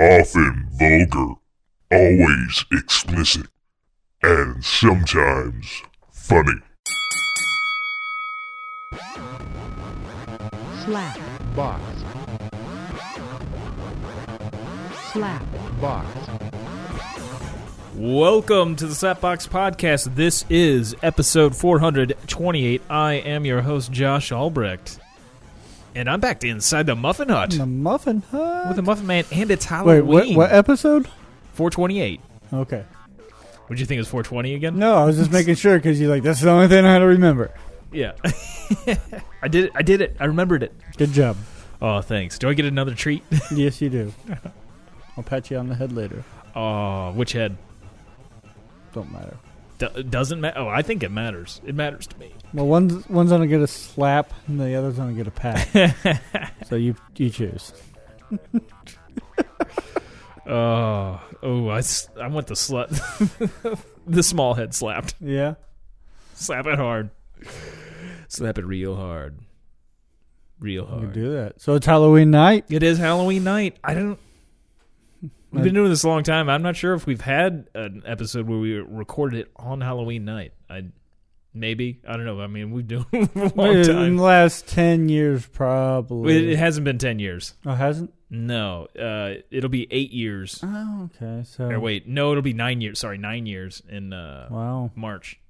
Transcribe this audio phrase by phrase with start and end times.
[0.00, 1.34] often vulgar,
[1.92, 3.46] always explicit,
[4.22, 6.54] and sometimes funny.
[10.84, 11.18] slap,
[11.54, 11.82] box,
[15.12, 15.44] slap,
[15.78, 16.30] box,
[17.94, 20.14] Welcome to the Slapbox Podcast.
[20.14, 22.80] This is episode 428.
[22.88, 24.98] I am your host, Josh Albrecht.
[26.00, 28.68] And I'm back to inside the Muffin Hut The Muffin Hut.
[28.68, 30.06] with the Muffin Man, and it's Wait, Halloween.
[30.06, 31.06] what, what episode?
[31.52, 32.22] 428.
[32.54, 32.84] Okay.
[33.68, 34.78] Would you think it was 420 again?
[34.78, 37.00] No, I was just making sure because you're like, that's the only thing I had
[37.00, 37.52] to remember.
[37.92, 38.12] Yeah.
[39.42, 39.72] I did it.
[39.74, 40.16] I did it.
[40.18, 40.72] I remembered it.
[40.96, 41.36] Good job.
[41.82, 42.38] Oh, thanks.
[42.38, 43.22] Do I get another treat?
[43.54, 44.14] yes, you do.
[45.18, 46.24] I'll pat you on the head later.
[46.56, 47.58] Oh, which head?
[48.94, 49.36] Don't matter.
[49.76, 50.60] D- doesn't matter.
[50.60, 51.60] Oh, I think it matters.
[51.66, 52.32] It matters to me.
[52.52, 56.22] Well, one's one's gonna get a slap, and the other's gonna get a pat.
[56.66, 57.72] so you you choose.
[60.50, 61.80] Oh, oh, I,
[62.20, 62.90] I want the slut.
[64.06, 65.14] the small head slapped.
[65.20, 65.54] Yeah.
[66.34, 67.10] Slap it hard.
[68.26, 69.38] Slap it real hard.
[70.58, 71.02] Real hard.
[71.02, 71.60] You do that.
[71.60, 72.64] So it's Halloween night.
[72.68, 73.76] It is Halloween night.
[73.84, 74.18] I don't.
[75.52, 76.48] We've been doing this a long time.
[76.48, 80.52] I'm not sure if we've had an episode where we recorded it on Halloween night.
[80.68, 80.86] I
[81.54, 82.40] maybe I don't know.
[82.40, 86.52] I mean, we've done it for a long In the last ten years, probably.
[86.52, 87.54] It, hasn't been ten years.
[87.66, 88.12] oh, hasn't.
[88.32, 90.60] No, uh, it'll be eight years.
[90.62, 91.42] Oh, okay.
[91.44, 91.64] So.
[91.64, 93.00] Or wait, no, it'll be nine years.
[93.00, 95.40] Sorry, nine years in uh, Wow, March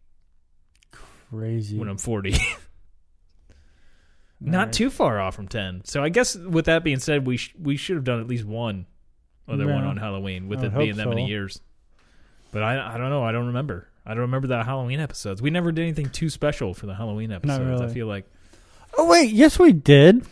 [1.30, 1.76] crazy.
[1.78, 2.38] when I'm 40.
[4.42, 4.72] Not Alright.
[4.72, 5.82] too far off from 10.
[5.84, 8.44] So I guess with that being said, we sh- we should have done at least
[8.46, 8.86] one
[9.46, 11.60] other one on Halloween with I it being hope that many years.
[12.52, 13.22] But I I don't know.
[13.22, 13.88] I don't remember.
[14.06, 15.40] I don't remember the Halloween episodes.
[15.42, 17.60] We never did anything too special for the Halloween episodes.
[17.60, 17.94] I really.
[17.94, 18.24] feel like
[18.98, 20.26] Oh wait, yes we did.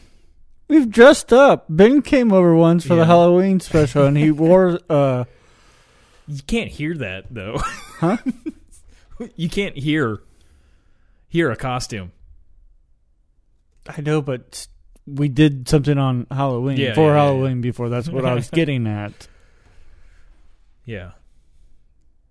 [0.69, 1.65] We've dressed up.
[1.69, 3.01] Ben came over once for Yeah.
[3.01, 4.81] the Halloween special, and he wore.
[4.91, 5.25] uh
[6.27, 7.59] you can't hear that though.
[8.01, 8.19] Huh?
[9.37, 10.21] you can't hear
[11.29, 12.13] hear a costume.
[13.87, 14.69] I know, but s-
[15.07, 17.89] we did something on Halloween Yeah, for yeah, yeah, Halloween before.
[17.89, 19.27] That's what I was getting at.
[20.85, 21.13] Yeah.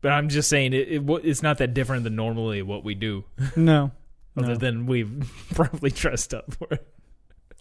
[0.02, 3.24] But I'm just saying it, it it's not that different than normally what we do.
[3.56, 3.92] No,
[4.38, 4.56] other no.
[4.56, 6.88] than we've probably dressed up for it.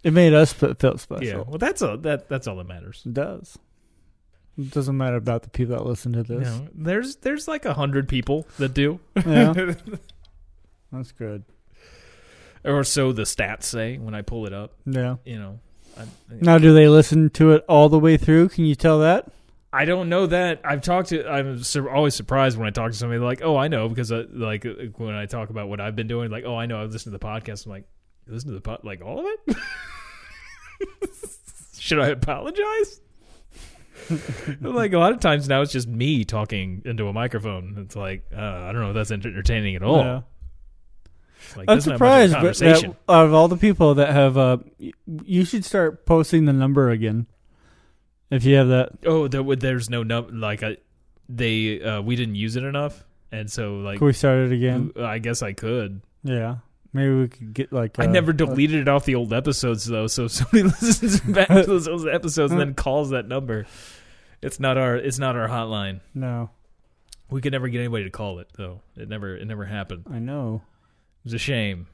[0.04, 1.24] it made us feel special.
[1.24, 1.97] Yeah, well, that's all.
[1.97, 3.02] That that's all that matters.
[3.06, 3.58] It does.
[4.58, 6.47] It doesn't matter about the people that listen to this.
[6.48, 9.53] know, there's there's like a hundred people that do, Yeah,
[10.92, 11.44] that's good.
[12.64, 14.72] or so the stats say when I pull it up.
[14.86, 15.16] Yeah.
[15.24, 15.60] You know,
[15.98, 16.04] I,
[16.41, 18.48] Now, do they listen to it all the way through?
[18.50, 19.30] Can you tell that?
[19.76, 20.62] I don't know that.
[20.64, 21.28] I've talked to.
[21.28, 24.25] I'm sur- always surprised when I talk to somebody like, oh, I know because uh,
[24.32, 26.82] like uh, when I talk about what I've been doing, like, oh, I know.
[26.82, 27.66] I've listened to the podcast.
[27.66, 27.84] I'm like,
[28.26, 29.56] you listen to the pod, like all of it.
[31.78, 33.03] Should I apologize?
[34.62, 37.75] like a lot of times now, it's just me talking into a microphone.
[37.76, 39.98] It's like uh, I don't know if that's entertaining at all.
[39.98, 40.22] Yeah.
[41.54, 43.97] Like, I'm doesn't have much of a surprised, but that, out of all the people
[43.97, 44.56] that have, uh,
[45.04, 47.26] you should start posting the number again.
[48.31, 50.76] If you have that, Oh, there, would- there's no num like I,
[51.28, 54.92] they uh, we didn't use it enough, and so like can we start it again?
[55.00, 56.00] I guess I could.
[56.25, 56.56] Yeah,
[56.92, 57.98] maybe we could get like.
[57.98, 61.20] I uh, never uh, deleted it off the old episodes though, so if somebody listens
[61.20, 63.66] back to those old episodes and then calls that number,
[64.42, 66.00] it's not our it's not our hotline.
[66.15, 66.50] no,
[67.31, 68.81] We could never get anybody to call it though.
[68.97, 70.06] It never it never happened.
[70.10, 70.62] I know.
[71.25, 71.86] It was a shame.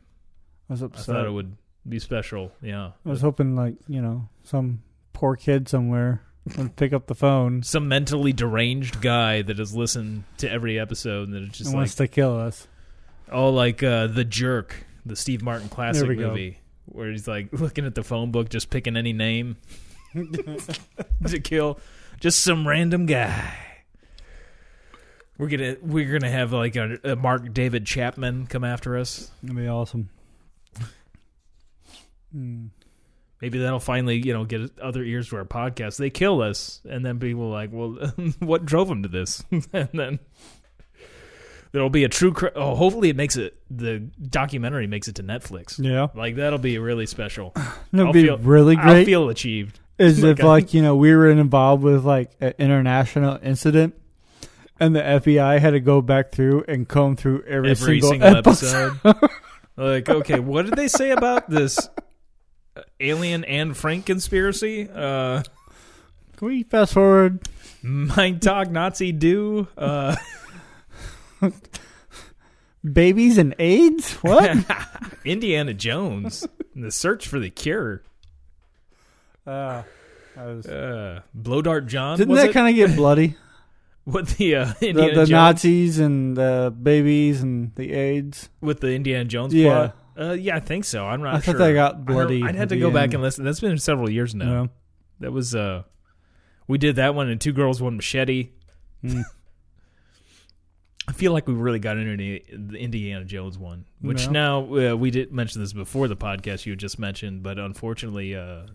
[0.70, 1.14] I was upset.
[1.14, 1.56] I thought it would
[1.86, 2.52] be special.
[2.62, 4.82] Yeah, I was hoping like you know some
[5.12, 6.22] poor kid somewhere
[6.56, 11.28] would pick up the phone some mentally deranged guy that has listened to every episode
[11.28, 12.66] and that just and like wants to kill us.
[13.30, 16.28] oh like uh, the jerk, the Steve Martin classic we go.
[16.30, 19.56] movie where he's like looking at the phone book, just picking any name
[20.14, 21.78] to kill
[22.20, 23.56] just some random guy.
[25.38, 29.30] We're gonna we're gonna have like a, a Mark David Chapman come after us.
[29.42, 30.10] That'd be awesome.
[32.32, 32.66] Hmm.
[33.42, 35.96] Maybe that'll finally you know get other ears to our podcast.
[35.98, 37.98] They kill us, and then people are like, well,
[38.38, 39.42] what drove them to this?
[39.72, 40.20] and then
[41.72, 42.32] there'll be a true.
[42.32, 43.56] Cr- oh, hopefully it makes it.
[43.68, 45.76] The documentary makes it to Netflix.
[45.82, 47.50] Yeah, Like that'll be really special.
[47.92, 49.80] that'd I'll be feel- really I'll feel achieved.
[49.98, 53.96] is if like you know we were involved with like an international incident,
[54.78, 58.36] and the FBI had to go back through and comb through every, every single, single,
[58.36, 59.00] episode.
[59.04, 59.30] episode.
[59.76, 61.88] like, okay, what did they say about this
[63.00, 64.88] alien and Frank conspiracy?
[64.92, 65.42] Uh,
[66.36, 67.40] Can we fast forward?
[67.82, 69.66] Mein Tag Nazi do?
[69.76, 70.16] Uh,
[72.84, 74.14] Babies and AIDS?
[74.16, 74.56] What?
[75.24, 78.02] Indiana Jones, the search for the cure.
[79.46, 79.82] uh,
[80.36, 82.18] was- Uh, Blow Dart John.
[82.18, 83.36] Didn't that kind of get bloody?
[84.04, 85.30] with the uh, the the Jones?
[85.30, 88.48] Nazis and the babies and the AIDS.
[88.60, 89.68] with the Indiana Jones Yeah.
[89.70, 89.96] plot?
[90.18, 91.06] Uh, yeah, I think so.
[91.06, 91.36] I'm not sure.
[91.36, 91.54] I sure.
[91.54, 92.42] thought they got bloody.
[92.42, 93.44] I'd have to go back and listen.
[93.44, 94.62] That's been several years now.
[94.62, 94.66] Yeah.
[95.20, 95.84] That was uh,
[96.66, 98.50] we did that one and Two Girls One Machete.
[99.04, 99.24] Mm.
[101.08, 104.32] I feel like we really got into the, the Indiana Jones one, which No.
[104.70, 108.66] now uh, we did mention this before the podcast you just mentioned, but unfortunately, uh,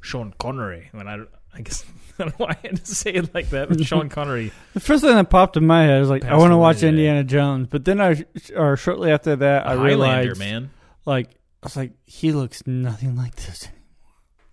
[0.00, 0.88] Sean Connery.
[0.92, 1.24] When I,
[1.56, 1.84] I guess
[2.18, 4.52] I don't know why I had to say it like that, but Sean Connery.
[4.74, 6.76] The first thing that popped in my head was like, I want to away watch
[6.76, 6.88] today.
[6.88, 8.24] Indiana Jones, but then I,
[8.54, 10.70] or shortly after that, I Highlander, realized, man.
[11.04, 11.28] like,
[11.62, 13.68] I was like, he looks nothing like this.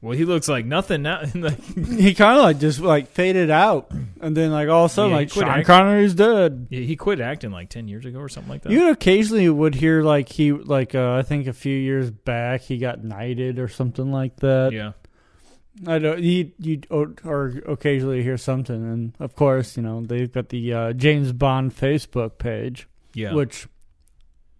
[0.01, 1.21] Well, he looks like nothing now.
[1.35, 3.89] like, He kind of like just like faded out,
[4.19, 5.65] and then like all of a sudden, Yeah, he like quit Sean acting.
[5.65, 6.67] Connery's dead.
[6.69, 8.73] he he quit acting like ten years ago or something like that.
[8.73, 12.79] You occasionally would hear like he like uh, I think a few years back he
[12.79, 14.73] got knighted or something like that.
[14.73, 14.91] yeah,
[15.87, 16.19] I don't.
[16.19, 20.93] You you or occasionally hear something, and of course you know they've got the uh,
[20.93, 23.33] James Bond Facebook page, yeah.
[23.33, 23.67] which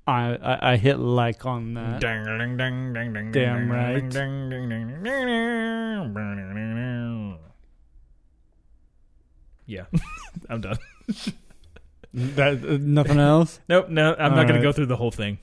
[0.08, 2.02] I, I I hit like on that.
[2.02, 3.94] Ding, ding, ding, ding, ding, Damn right.
[3.94, 7.38] ding, ding, ding, ding, ding, ding, ding.
[9.66, 9.86] Yeah,
[10.50, 10.78] I'm done.
[12.14, 13.60] That uh, nothing else.
[13.68, 15.40] Nope, no, I'm All not going to go through the whole thing.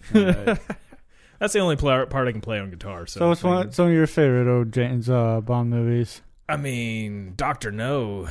[1.40, 3.06] That's the only part I can play on guitar.
[3.06, 6.20] So, so what's one some of your favorite old James uh, Bond movies?
[6.46, 8.28] I mean, Doctor No,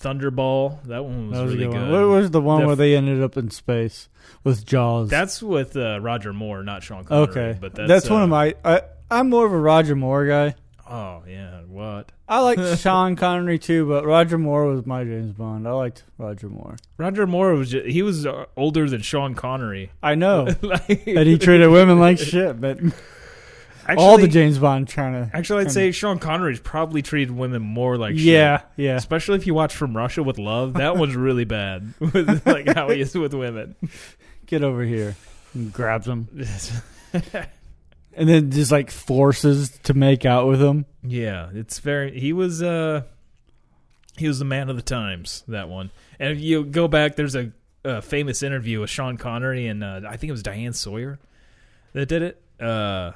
[0.00, 0.82] Thunderball.
[0.84, 1.90] That one was, That was really good one.
[1.90, 4.08] What was the one The where they ended up in space
[4.44, 5.10] with Jaws?
[5.10, 7.30] That's with uh, Roger Moore, not Sean Connery.
[7.30, 7.58] okay.
[7.60, 8.54] but that's, one uh, of my.
[8.64, 10.54] I, I'm more of a Roger Moore guy.
[10.90, 12.10] Oh yeah, what?
[12.28, 15.68] I like Sean Connery too, but Roger Moore was my James Bond.
[15.68, 16.76] I liked Roger Moore.
[16.96, 19.92] Roger Moore was just, he was uh, older than Sean Connery.
[20.02, 20.48] I know.
[20.62, 22.78] like, and he treated women like shit, but
[23.86, 25.36] actually, all the James Bond trying to.
[25.36, 28.66] Actually, I'd say Sean Connery's probably treated women more like yeah, shit.
[28.76, 28.96] yeah.
[28.96, 31.94] Especially if you watch From Russia with Love, that one's really bad.
[32.00, 33.76] with like how he is with women.
[34.46, 35.14] Get over here.
[35.54, 36.28] And grabs him.
[38.12, 40.84] And then just like forces to make out with him.
[41.02, 42.18] yeah, it's very.
[42.18, 42.62] He was.
[42.62, 43.02] uh
[44.16, 45.44] He was the man of the times.
[45.48, 45.90] That one.
[46.18, 47.52] And if you go back, there's a,
[47.84, 51.18] a famous interview with Sean Connery and uh, I think it was Diane Sawyer
[51.92, 52.42] that did it.
[52.62, 53.12] Uh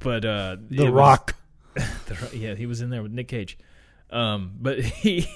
[0.00, 1.34] But uh The it was- Rock.
[1.74, 3.58] The- yeah, he was in there with Nick Cage.
[4.10, 5.28] Um, but he,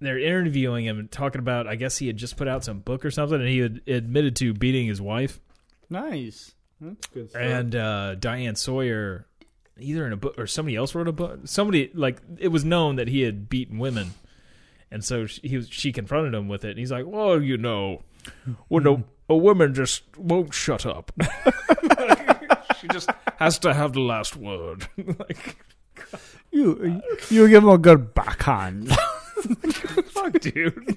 [0.00, 1.66] they're interviewing him and talking about.
[1.66, 4.36] I guess he had just put out some book or something, and he had admitted
[4.36, 5.40] to beating his wife.
[5.88, 6.52] Nice.
[6.84, 7.42] That's good stuff.
[7.42, 9.26] And uh, Diane Sawyer,
[9.78, 11.40] either in a book or somebody else wrote a book.
[11.44, 14.12] Somebody like it was known that he had beaten women,
[14.90, 16.70] and so she, he was, she confronted him with it.
[16.70, 18.02] And he's like, "Well, you know,
[18.68, 21.12] when a, a woman just won't shut up,
[22.80, 24.88] she just has to have the last word."
[25.18, 25.56] like.
[26.50, 28.90] you you give him a good backhand.
[30.06, 30.96] Fuck, dude.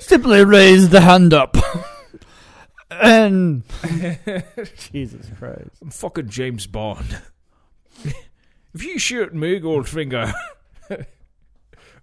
[0.00, 1.56] Simply raise the hand up.
[3.02, 3.62] And
[4.92, 5.70] Jesus Christ.
[5.82, 7.20] I'm fucking James Bond.
[8.04, 10.32] if you shoot me, Goldfinger.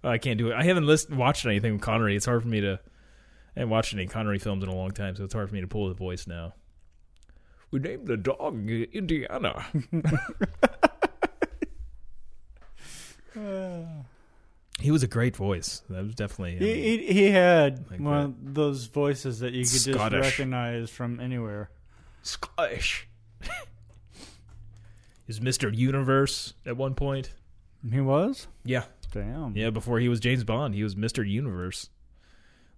[0.04, 0.54] Oh, I can't do it.
[0.54, 2.14] I haven't listened, watched anything with Connery.
[2.16, 2.78] It's hard for me to.
[3.56, 5.62] I haven't watched any Connery films in a long time, so it's hard for me
[5.62, 6.54] to pull the voice now.
[7.70, 9.66] We named the dog Indiana.
[13.38, 14.06] Ah.
[14.80, 15.82] He was a great voice.
[15.88, 16.56] That was definitely.
[16.56, 20.12] I mean, He, he, he had Like one of those voices that you could just
[20.12, 21.70] recognize from anywhere.
[22.22, 23.08] Scottish.
[23.40, 23.48] he
[25.28, 25.74] was Mr.
[25.74, 27.30] Universe at one point.
[27.90, 28.48] He was?
[28.64, 28.84] Yeah.
[29.12, 29.56] Damn.
[29.56, 31.26] Yeah, before he was James Bond, he was Mr.
[31.26, 31.88] Universe.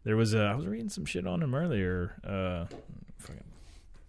[0.04, 2.14] There was uh, I was reading some shit on him earlier.
[2.22, 2.66] Uh,
[3.18, 3.44] if I can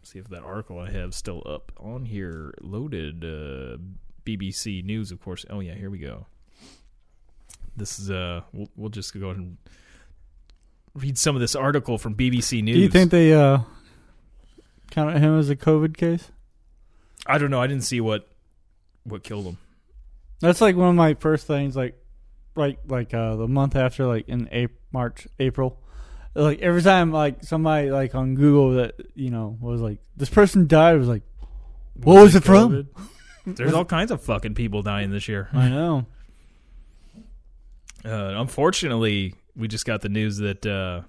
[0.03, 3.23] see if that article I have still up on here, loaded.
[3.23, 3.77] Uh,
[4.25, 5.43] BBC News, of course.
[5.49, 6.27] Oh yeah, here we go.
[7.79, 9.57] This is uh, we'll, we'll just go ahead and
[10.93, 12.75] read some of this article from BBC News.
[12.75, 13.59] Do you think they uh,
[14.91, 16.31] counted him as a COVID case?
[17.25, 17.61] I don't know.
[17.61, 18.27] I didn't see what
[19.03, 19.57] what killed him.
[20.41, 21.75] That's like one of my first things.
[21.75, 21.95] Like,
[22.55, 25.79] like, like uh, the month after, like in April, March, April.
[26.35, 30.67] Like every time, like somebody like on Google that you know was like this person
[30.67, 30.97] died.
[30.97, 31.23] Was like,
[31.95, 32.87] What was it from?
[33.45, 35.49] There's all kinds of fucking people dying this year.
[35.53, 36.05] I know.
[38.05, 41.01] Uh, unfortunately, we just got the news that uh,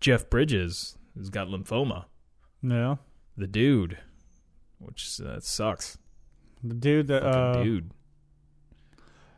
[0.00, 2.04] Jeff Bridges has got lymphoma.
[2.62, 2.96] Yeah,
[3.36, 3.98] The dude,
[4.78, 5.98] which uh, sucks.
[6.62, 7.90] the dude that Fucking uh, dude.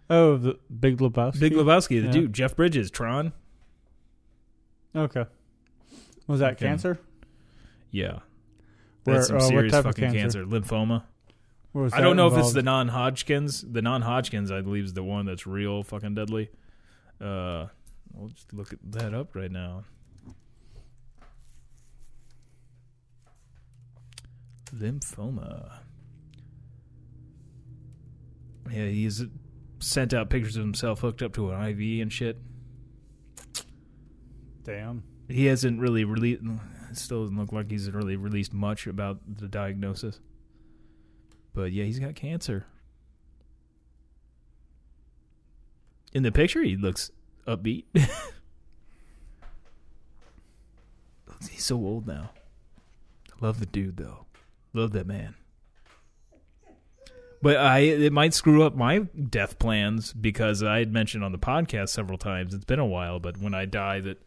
[0.09, 1.41] oh the Big Lebowski.
[1.41, 2.13] Big Lebowski, the Yeah.
[2.13, 2.33] dude.
[2.33, 3.33] Jeff Bridges, Tron.
[4.97, 5.25] Okay.
[6.27, 6.99] Was that Fucking- cancer?
[7.91, 8.21] Yeah.
[9.05, 10.19] Where- That's some uh, serious fucking cancer?
[10.19, 10.45] cancer.
[10.45, 11.05] Lymphoma.
[11.73, 13.63] Or was I don't that know if it's the non-Hodgkins.
[13.63, 16.51] The non-Hodgkins, I believe, is the one that's real fucking deadly.
[17.21, 17.67] Uh,
[18.13, 19.85] we'll just look at that up right now.
[24.75, 25.79] Lymphoma.
[28.71, 29.25] Yeah, he's
[29.81, 32.39] sent out pictures of himself hooked up to an IV and shit.
[34.65, 35.03] Damn.
[35.29, 36.43] He hasn't really released.
[36.93, 40.21] Still doesn't look like he's really released much about the diagnosis.
[41.55, 42.67] But yeah, he's got cancer.
[46.13, 47.11] In the picture, he looks
[47.47, 47.85] upbeat.
[51.51, 52.31] he's so old now.
[53.41, 54.27] Love the dude though.
[54.73, 55.35] Love that man.
[57.43, 61.39] But I it might screw up my death plans because I had mentioned on the
[61.39, 62.53] podcast several times.
[62.53, 64.19] It's been a while, but when I die, that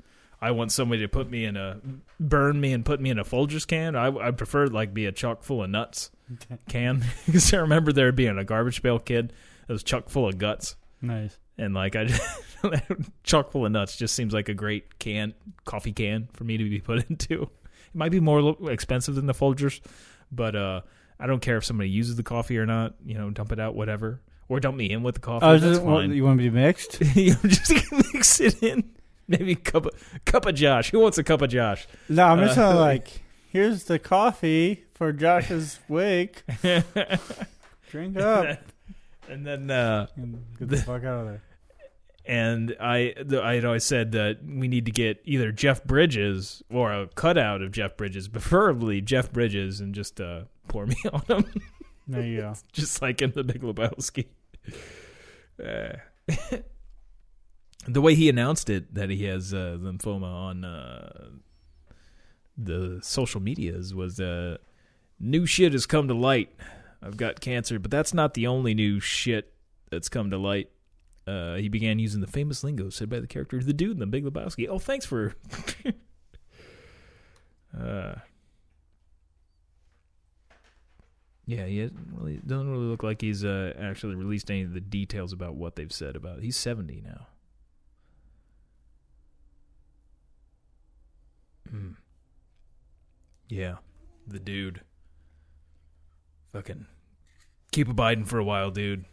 [0.42, 1.80] I want somebody to put me in a
[2.20, 3.96] burn me and put me in a Folgers can.
[3.96, 6.10] I I prefer like be a chock full of nuts
[6.70, 9.34] can because I remember there being a garbage pail kid
[9.68, 11.38] that was chock full of guts Nice.
[11.58, 12.08] and like I
[13.24, 15.34] chock full of nuts just seems like a great can
[15.66, 17.44] coffee can for me to be put into.
[17.44, 19.80] It might be more expensive than the Folgers,
[20.32, 20.82] but uh,
[21.20, 22.96] I don't care if somebody uses the coffee or not.
[23.06, 25.46] You know, dump it out, whatever, or dump me in with the coffee.
[25.46, 26.12] Oh, that's just, fine.
[26.12, 27.00] you want to be mixed?
[27.16, 28.84] you just mix it in.
[29.28, 29.92] Maybe a cup of,
[30.26, 30.90] cup of Josh.
[30.92, 31.88] Who wants a cup of Josh?
[32.10, 33.22] No, I'm just Uh, gonna like.
[33.50, 36.44] Here's the coffee for Josh's wake.
[37.90, 38.58] Drink up
[39.30, 40.08] and then uh,
[40.58, 41.42] get the fuck out of there.
[42.26, 46.64] and I the, I had always said that we need to get either Jeff Bridges
[46.70, 51.22] or a cutout of Jeff Bridges, preferably Jeff Bridges, and just uh, pour me on
[51.28, 51.62] him,
[52.08, 52.54] There you go.
[52.72, 54.28] just like in the Big Lebowski.
[55.62, 55.98] Uh,
[57.88, 61.28] the way he announced it that he has uh, lymphoma on uh,
[62.58, 64.58] the social medias was uh,
[65.24, 66.50] new shit has come to light.
[67.02, 69.54] I've got cancer, but that's not the only new shit
[69.90, 70.70] that's come to light.
[71.26, 74.06] Uh, he began using the famous lingo said by the character the dude in the
[74.06, 74.68] Big Lebowski.
[74.70, 75.36] Oh, thanks for.
[77.80, 78.16] uh,
[81.46, 85.32] yeah, he really doesn't really look like he's uh, actually released any of the details
[85.32, 86.40] about what they've said about.
[86.40, 86.44] it.
[86.44, 87.28] He's seventy now.
[91.70, 91.92] Hmm.
[93.48, 93.78] Yeah,
[94.28, 94.82] the dude.
[96.54, 96.86] Fucking
[97.72, 99.06] keep abiding for a while, dude.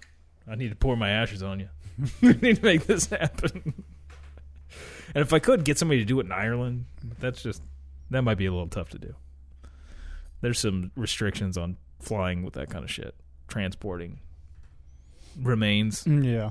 [0.48, 1.68] I need to pour my ashes on you.
[2.22, 3.74] I need to make this happen.
[5.14, 6.86] and if I could get somebody to do it in Ireland,
[7.18, 7.62] that's just
[8.10, 9.14] that might be a little tough to do.
[10.42, 13.14] There's some restrictions on flying with that kind of shit,
[13.48, 14.20] transporting
[15.40, 16.04] remains.
[16.04, 16.50] Mm, Yeah.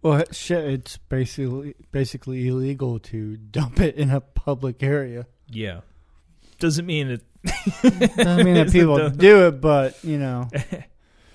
[0.00, 5.26] Well, shit, it's basically basically illegal to dump it in a public area.
[5.48, 5.80] Yeah,
[6.58, 7.22] doesn't mean it.
[7.82, 10.48] Doesn't mean that people do it, but you know,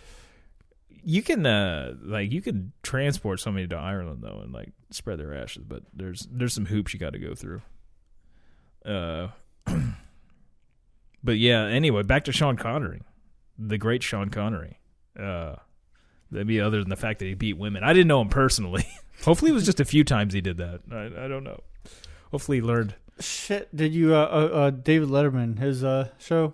[1.03, 5.33] you can uh like you can transport somebody to Ireland though and like spread their
[5.33, 7.61] ashes, but there's there's some hoops you got to go through.
[8.85, 9.29] Uh,
[11.23, 11.65] but yeah.
[11.65, 13.01] Anyway, back to Sean Connery,
[13.57, 14.79] the great Sean Connery.
[15.19, 15.55] Uh,
[16.31, 17.83] that'd be other than the fact that he beat women.
[17.83, 18.85] I didn't know him personally.
[19.23, 20.81] Hopefully, it was just a few times he did that.
[20.91, 21.61] I, I don't know.
[22.31, 22.95] Hopefully, he learned.
[23.19, 23.75] Shit.
[23.75, 26.53] Did you uh, uh, uh David Letterman his uh show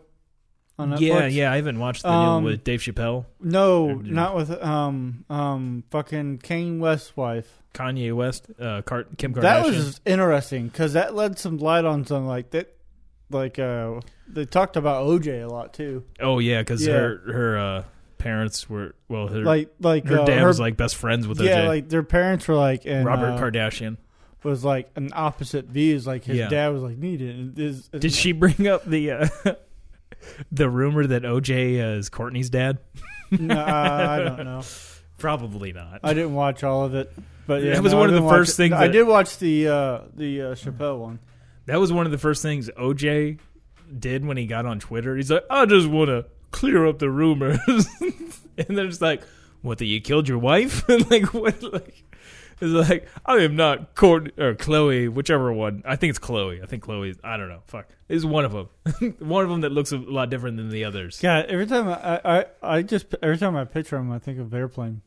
[0.77, 0.99] on Netflix?
[1.01, 1.51] Yeah, yeah.
[1.51, 5.83] I haven't watched the Um, new with Dave Chappelle, No, Or not with um um
[5.91, 7.55] fucking Kane West's wife.
[7.73, 8.81] Kanye West, uh,
[9.17, 9.41] Kim Kardashian.
[9.41, 12.75] That was interesting because that led some light on some like that.
[13.29, 16.03] Like uh, they talked about OJ a lot too.
[16.19, 16.93] Oh yeah, because Yeah.
[16.93, 17.83] her her uh,
[18.17, 21.39] parents were well, her Like like her uh, dad her- was like best friends with
[21.39, 21.67] yeah, OJ.
[21.67, 23.97] like their parents were like and Robert uh, Kardashian.
[24.43, 26.07] Was like an opposite views.
[26.07, 26.49] Like his Yeah.
[26.49, 27.55] dad was like needed.
[27.55, 29.27] Did she bring up the uh,
[30.51, 32.77] the rumor that OJ uh, is Courtney's dad?
[33.31, 34.61] No, I don't know.
[35.17, 35.99] Probably not.
[36.03, 37.11] I didn't watch all of it,
[37.45, 38.55] but yeah, That was no, one of the didn't watch first it.
[38.57, 41.19] things I that- did watch the uh, the uh, Chappelle one.
[41.65, 43.39] that was one of the first things OJ
[43.97, 45.15] did when he got on Twitter.
[45.17, 47.59] He's like, I just want to clear up the rumors,
[47.99, 49.21] and they're just like,
[49.61, 49.79] "What?
[49.79, 51.61] That you killed your wife?" like what?
[51.61, 52.03] Like.
[52.61, 55.81] It's like I am not Court or Chloe, whichever one.
[55.85, 56.61] I think it's Chloe.
[56.61, 57.15] I think Chloe.
[57.23, 57.61] I don't know.
[57.67, 59.15] Fuck, is one of them.
[59.19, 61.21] one of them that looks a lot different than the others.
[61.23, 61.39] Yeah.
[61.47, 65.01] every time I, I I just every time I picture him, I think of airplane.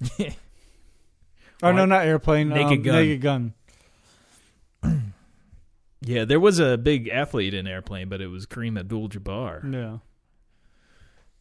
[1.62, 2.50] Oh no, not airplane.
[2.50, 2.94] Naked um, Gun.
[2.94, 3.54] Naked gun.
[6.06, 9.98] Yeah, there was a big athlete in Airplane, but it was Kareem Abdul-Jabbar, Yeah.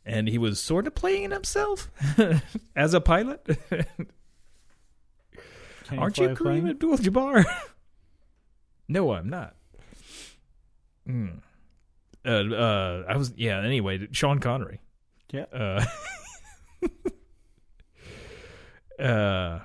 [0.05, 1.91] and he was sort of playing himself
[2.75, 3.45] as a pilot.
[5.83, 6.29] Can Aren't you?
[6.29, 7.45] Kareem Abdul-Jabbar?
[8.87, 9.55] no, I'm not.
[11.05, 11.27] Hmm.
[12.25, 13.59] Uh, uh, I was yeah.
[13.61, 14.79] Anyway, Sean Connery.
[15.31, 15.45] Yeah.
[15.51, 15.83] Uh,
[19.03, 19.59] uh,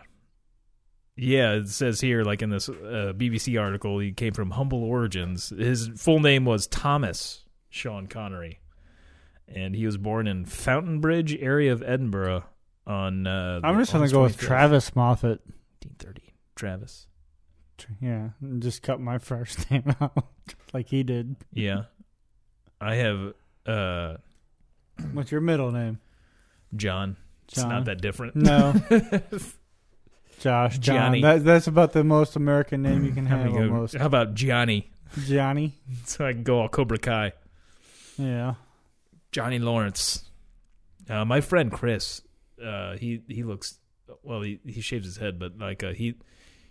[1.17, 5.51] yeah, it says here, like in this uh, BBC article, he came from humble origins.
[5.51, 8.61] His full name was Thomas Sean Connery,
[9.47, 12.45] and he was born in Fountainbridge area of Edinburgh
[12.87, 13.27] on.
[13.27, 15.41] Uh, I'm just gonna go with Travis Moffat.
[15.85, 16.35] 1930.
[16.57, 17.07] Travis.
[18.01, 20.27] Yeah, just cut my first name out
[20.73, 21.37] like he did.
[21.53, 21.85] Yeah,
[22.81, 23.35] I have
[23.67, 24.17] uh,
[25.13, 26.01] What's your middle name?
[26.75, 27.17] John.
[27.47, 27.69] It's John.
[27.69, 28.37] not that different.
[28.37, 28.75] No.
[30.41, 30.97] Josh, John.
[30.97, 31.23] Johnny.
[31.23, 33.47] That, that's about the most American name you can How, have.
[33.53, 34.91] about, Almost how about Johnny?
[35.27, 35.75] Johnny.
[36.05, 37.33] So I can go all Cobra Kai.
[38.19, 38.55] Yeah.
[39.33, 40.25] Johnny Lawrence.
[41.09, 42.21] Uh, my friend Chris,
[42.63, 43.79] uh, he he looks
[44.23, 44.43] well.
[44.43, 46.15] He he shaves his head, but like uh, he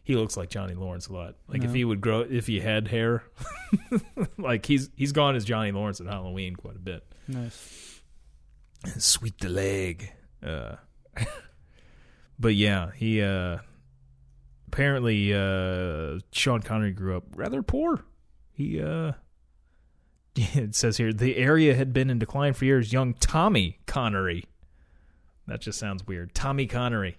[0.08, 1.36] he looks like Johnny Lawrence a lot.
[1.50, 3.24] Like if he would grow, if he had hair,
[4.38, 7.04] like he's he's gone as Johnny Lawrence at Halloween quite a bit.
[7.28, 8.02] Nice.
[8.98, 10.14] Sweep the leg.
[10.42, 10.76] Uh,
[12.40, 13.58] but yeah, he uh,
[14.68, 18.06] apparently uh, Sean Connery grew up rather poor.
[18.54, 19.12] He uh,
[20.38, 22.94] it says here the area had been in decline for years.
[22.94, 24.46] Young Tommy Connery.
[25.48, 26.34] That just sounds weird.
[26.34, 27.18] Tommy Connery.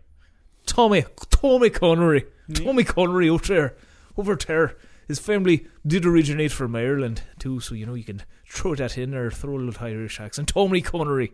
[0.68, 2.26] Tommy Tommy Connery.
[2.52, 3.74] Tommy Connery over there.
[4.16, 4.76] Over there.
[5.08, 9.14] His family did originate from Ireland too, so you know you can throw that in
[9.14, 10.48] or throw a little Irish accent.
[10.48, 11.32] Tommy Connery.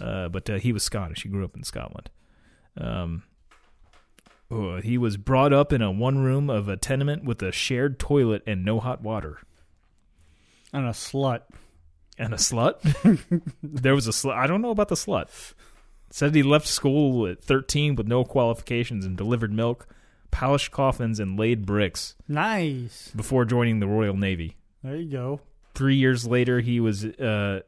[0.00, 1.22] Uh, but uh, he was Scottish.
[1.22, 2.10] He grew up in Scotland.
[2.76, 3.22] Um,
[4.50, 7.98] oh, he was brought up in a one room of a tenement with a shared
[7.98, 9.38] toilet and no hot water.
[10.72, 11.40] And a slut.
[12.18, 12.80] And a slut?
[13.62, 14.34] there was a slut.
[14.34, 15.54] I don't know about the slut.
[16.10, 19.86] Said he left school at 13 with no qualifications and delivered milk,
[20.30, 23.12] polished coffins, and laid bricks Nice.
[23.14, 24.56] before joining the Royal Navy.
[24.82, 25.40] There you go.
[25.74, 27.60] Three years later, he was uh,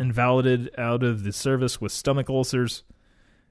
[0.00, 2.82] invalided out of the service with stomach ulcers.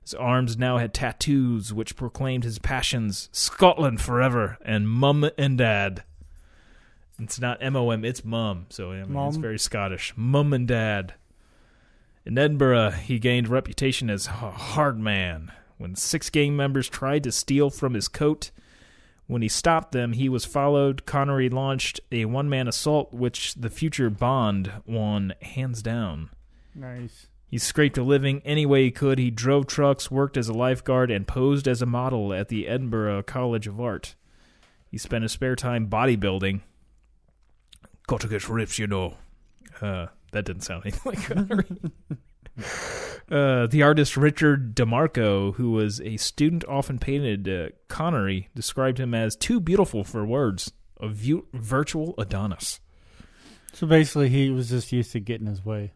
[0.01, 6.03] His arms now had tattoos which proclaimed his passions Scotland forever and mum and dad.
[7.19, 8.67] It's not M O M, it's mum.
[8.69, 10.13] So I mean, it's very Scottish.
[10.15, 11.15] Mum and dad.
[12.27, 15.49] In Edinburgh, he gained reputation as a hard man.
[15.77, 18.51] When six gang members tried to steal from his coat,
[19.27, 21.05] when he stopped them, he was followed.
[21.05, 26.29] Connery launched a one man assault, which the future Bond won hands down.
[26.75, 27.27] nice.
[27.47, 29.19] He scraped a living any way he could.
[29.19, 33.23] He drove trucks, worked as a lifeguard, and posed as a model at the Edinburgh
[33.23, 34.15] College of Art.
[34.91, 36.59] He spent his spare time bodybuilding.
[38.05, 39.15] Got to get ripped, you know.
[39.79, 41.65] Uh, that didn't sound anything like Connery.
[43.29, 49.13] Uh, the artist Richard DeMarco, who was a student often painted uh, Connery, described him
[49.13, 52.79] as too beautiful for words, a vu- virtual Adonis.
[53.73, 55.93] So basically, he was just used to getting his way.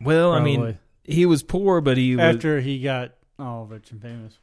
[0.00, 4.00] Well, I mean, he was poor, but he was, after he got all rich and
[4.00, 4.38] famous.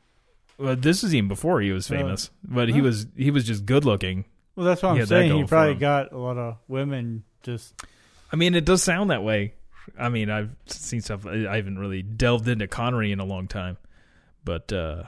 [0.58, 3.86] Well, this is even before he was famous, but he was he was just good
[3.86, 4.26] looking.
[4.56, 5.36] Well, that's what He I'm saying.
[5.36, 7.74] He probably got a lot of women just.
[8.32, 9.54] I mean, it does sound that way.
[9.98, 11.26] I mean, I've seen stuff.
[11.26, 13.78] I haven't really delved into Connery in a long time,
[14.44, 15.04] but uh,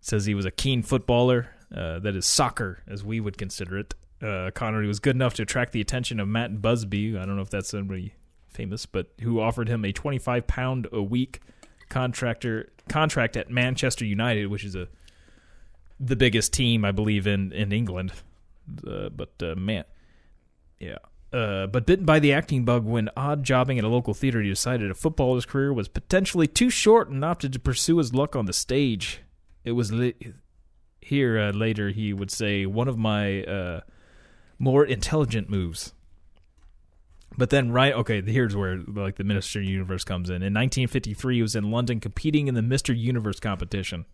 [0.00, 1.50] says he was a keen footballer.
[1.74, 3.94] Uh, that is soccer, as we would consider it.
[4.22, 7.16] Uh, Connery was good enough to attract the attention of Matt Busby.
[7.16, 8.14] I don't know if that's somebody
[8.48, 11.40] famous, but who offered him a twenty-five pound a week
[11.88, 14.88] contractor contract at Manchester United, which is a
[16.00, 18.12] the biggest team I believe in in England.
[18.84, 19.84] Uh, but uh, man,
[20.80, 20.98] yeah.
[21.32, 24.48] Uh, but bitten by the acting bug when odd jobbing at a local theater, he
[24.48, 28.46] decided a footballer's career was potentially too short and opted to pursue his luck on
[28.46, 29.20] the stage.
[29.62, 30.14] It was li-
[31.00, 33.80] here uh, later he would say one of my uh,
[34.58, 35.92] more intelligent moves.
[37.36, 39.64] But then, right, okay, here's where like the Mr.
[39.64, 40.36] Universe comes in.
[40.36, 42.98] In 1953, he was in London competing in the Mr.
[42.98, 44.06] Universe competition.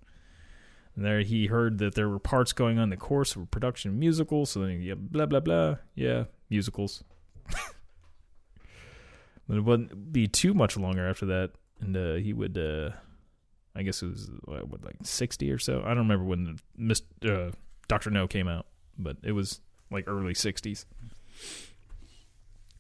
[0.97, 3.99] And there, he heard that there were parts going on in the course of production
[3.99, 4.47] musical.
[4.47, 7.03] So then, yeah, blah blah blah, yeah, musicals.
[9.49, 12.91] but it wouldn't be too much longer after that, and uh, he would, uh,
[13.75, 15.83] I guess it was what, like 60 or so.
[15.85, 16.59] I don't remember when.
[17.27, 17.51] Uh,
[17.87, 18.67] Doctor No came out,
[18.99, 20.87] but it was like early 60s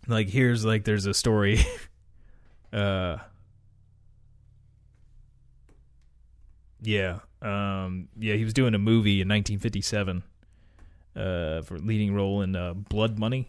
[0.07, 1.61] like here's like there's a story
[2.73, 3.17] uh
[6.83, 10.23] yeah um yeah he was doing a movie in 1957
[11.17, 13.49] uh for leading role in uh blood money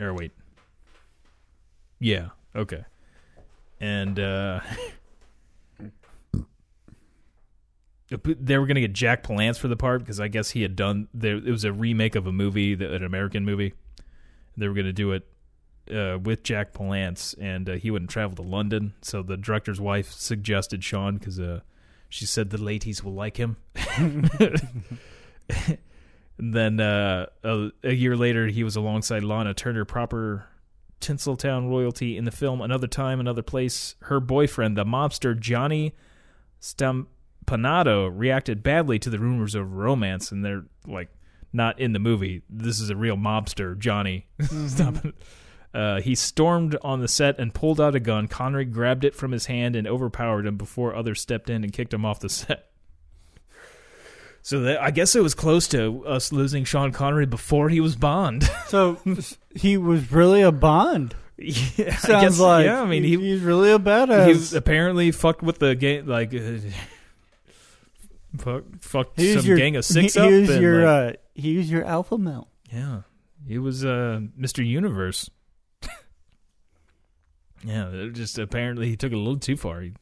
[0.00, 0.32] or wait
[2.00, 2.84] yeah okay
[3.80, 4.60] and uh
[8.24, 11.08] they were gonna get Jack Palance for the part because I guess he had done
[11.12, 11.36] there.
[11.36, 13.74] It was a remake of a movie, an American movie.
[14.56, 15.26] They were gonna do it
[15.94, 18.94] uh, with Jack Palance, and uh, he wouldn't travel to London.
[19.02, 21.60] So the director's wife suggested Sean because uh,
[22.08, 23.56] she said the ladies will like him.
[23.98, 24.30] and
[26.38, 30.46] then uh, a, a year later, he was alongside Lana Turner, proper
[31.00, 33.94] Tinseltown royalty in the film Another Time, Another Place.
[34.02, 35.94] Her boyfriend, the mobster Johnny
[36.60, 41.08] Stompanato, reacted badly to the rumors of romance, and they're like
[41.52, 42.42] not in the movie.
[42.48, 44.26] This is a real mobster, Johnny.
[44.66, 45.14] Stamp-
[45.74, 48.26] Uh, he stormed on the set and pulled out a gun.
[48.26, 51.92] Connery grabbed it from his hand and overpowered him before others stepped in and kicked
[51.92, 52.70] him off the set.
[54.42, 57.96] So that, I guess it was close to us losing Sean Connery before he was
[57.96, 58.48] Bond.
[58.68, 58.98] So
[59.54, 61.14] he was really a Bond.
[61.36, 62.80] yeah, I Sounds guess- like yeah.
[62.82, 64.54] I mean, he, he's really a he badass.
[64.56, 66.58] apparently fucked with the gang, like uh,
[68.38, 70.28] fuck, fucked He was some your, gang of six he, up.
[70.30, 72.48] he was your like, uh, he was your alpha male.
[72.72, 73.02] Yeah,
[73.46, 74.66] he was uh, Mr.
[74.66, 75.30] Universe.
[77.64, 79.80] Yeah, it just apparently he took it a little too far.
[79.80, 79.92] He,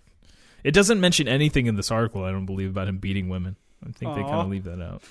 [0.65, 2.25] it doesn't mention anything in this article.
[2.25, 3.57] I don't believe about him beating women.
[3.83, 5.03] I think they kind of leave that out.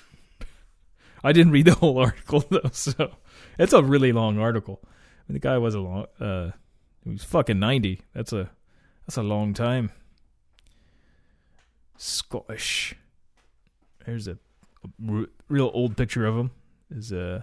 [1.24, 3.12] I didn't read the whole article though, so
[3.58, 4.80] it's a really long article.
[4.84, 4.88] I
[5.28, 6.06] mean, the guy was a long.
[6.20, 6.50] Uh,
[7.04, 8.02] he was fucking ninety.
[8.14, 8.50] That's a
[9.06, 9.92] that's a long time.
[11.96, 12.94] Scottish.
[14.04, 14.38] There's a,
[15.08, 16.50] a real old picture of him.
[16.90, 17.42] Is uh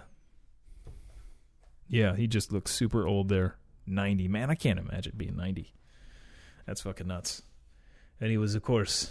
[1.88, 3.56] yeah, he just looks super old there.
[3.86, 4.28] 90.
[4.28, 5.72] Man, I can't imagine being 90.
[6.66, 7.42] That's fucking nuts.
[8.20, 9.10] And he was of course,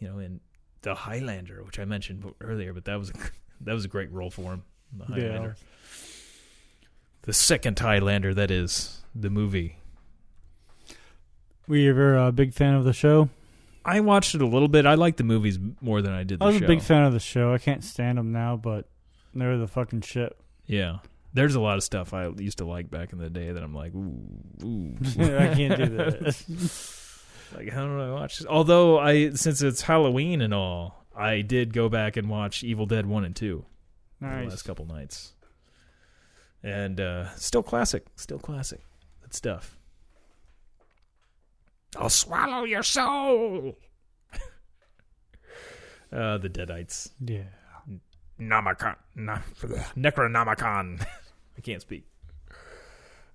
[0.00, 0.40] you know, in
[0.82, 3.12] The Highlander, which I mentioned earlier, but that was a,
[3.62, 4.62] that was a great role for him.
[4.96, 5.26] The Yeah.
[5.28, 5.56] Highlander.
[7.22, 9.76] The second Highlander that is the movie.
[11.66, 13.28] Were you ever a big fan of the show?
[13.84, 14.86] I watched it a little bit.
[14.86, 16.64] I liked the movies more than I did the I was show.
[16.64, 17.52] a big fan of the show.
[17.52, 18.86] I can't stand them now, but
[19.34, 20.36] they were the fucking shit.
[20.66, 20.98] Yeah.
[21.38, 23.72] There's a lot of stuff I used to like back in the day that I'm
[23.72, 24.26] like, ooh,
[24.64, 24.96] ooh.
[25.18, 26.94] I can't do that.
[27.56, 28.46] Like, how do I watch this?
[28.46, 33.06] Although I, since it's Halloween and all, I did go back and watch Evil Dead
[33.06, 33.64] one and two
[34.20, 35.32] the last couple nights,
[36.62, 38.80] and uh, still classic, still classic.
[39.22, 39.78] Good stuff.
[41.96, 43.78] I'll swallow your soul.
[46.12, 47.10] uh, the Deadites.
[47.24, 47.44] Yeah.
[48.38, 49.38] Namacon, na,
[49.96, 51.04] Necronomicon.
[51.58, 52.04] I can't speak.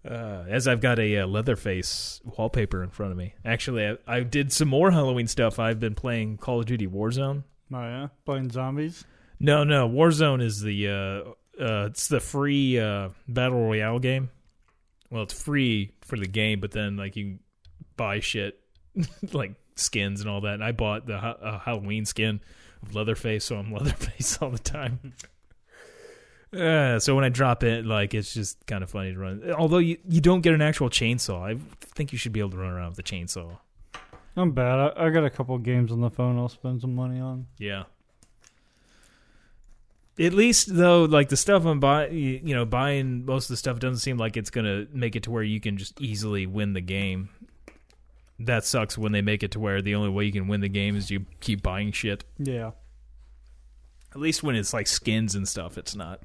[0.10, 3.36] Uh, as I've got a uh, Leatherface wallpaper in front of me.
[3.46, 5.60] Actually, I, I did some more Halloween stuff.
[5.60, 7.44] I've been playing Call of Duty Warzone.
[7.74, 8.08] Oh yeah.
[8.26, 9.06] Playing zombies.
[9.40, 14.30] No, no, Warzone is the uh, uh, it's the free uh, battle royale game.
[15.10, 17.40] Well, it's free for the game, but then like you can
[17.96, 18.60] buy shit
[19.34, 20.56] like skins and all that.
[20.56, 22.42] And I bought the uh, Halloween skin
[22.82, 25.14] of Leatherface, so I'm Leatherface all the time.
[26.54, 29.52] Uh, so when I drop it, like it's just kind of funny to run.
[29.52, 32.58] Although you, you don't get an actual chainsaw, I think you should be able to
[32.58, 33.58] run around with a chainsaw.
[34.36, 34.80] I'm bad.
[34.98, 36.38] I, I got a couple games on the phone.
[36.38, 37.48] I'll spend some money on.
[37.58, 37.84] Yeah.
[40.20, 43.58] At least though, like the stuff I'm buying, you you know, buying most of the
[43.58, 46.74] stuff doesn't seem like it's gonna make it to where you can just easily win
[46.74, 47.30] the game.
[48.39, 50.70] That sucks when they make it to where the only way you can win the
[50.70, 52.26] game is you keep buying shit.
[52.38, 52.72] Yeah.
[54.13, 56.22] At least when it's like skins and stuff, it's not.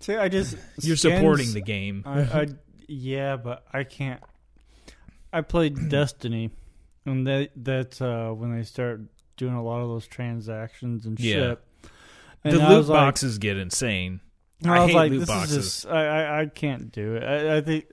[0.00, 2.02] See, I just You're skins- supporting the game.
[2.06, 2.46] I, I
[2.88, 4.22] yeah, but I can't.
[5.32, 6.50] I played Destiny,
[7.04, 9.00] and that that's uh, when they start
[9.36, 11.34] doing a lot of those transactions and Yeah.
[11.34, 11.60] shit.
[12.44, 14.20] And the I loot was like- boxes get insane.
[14.64, 15.56] I, I was hate like, loot this boxes.
[15.56, 17.22] is just I, I I can't do it.
[17.24, 17.84] I, I think,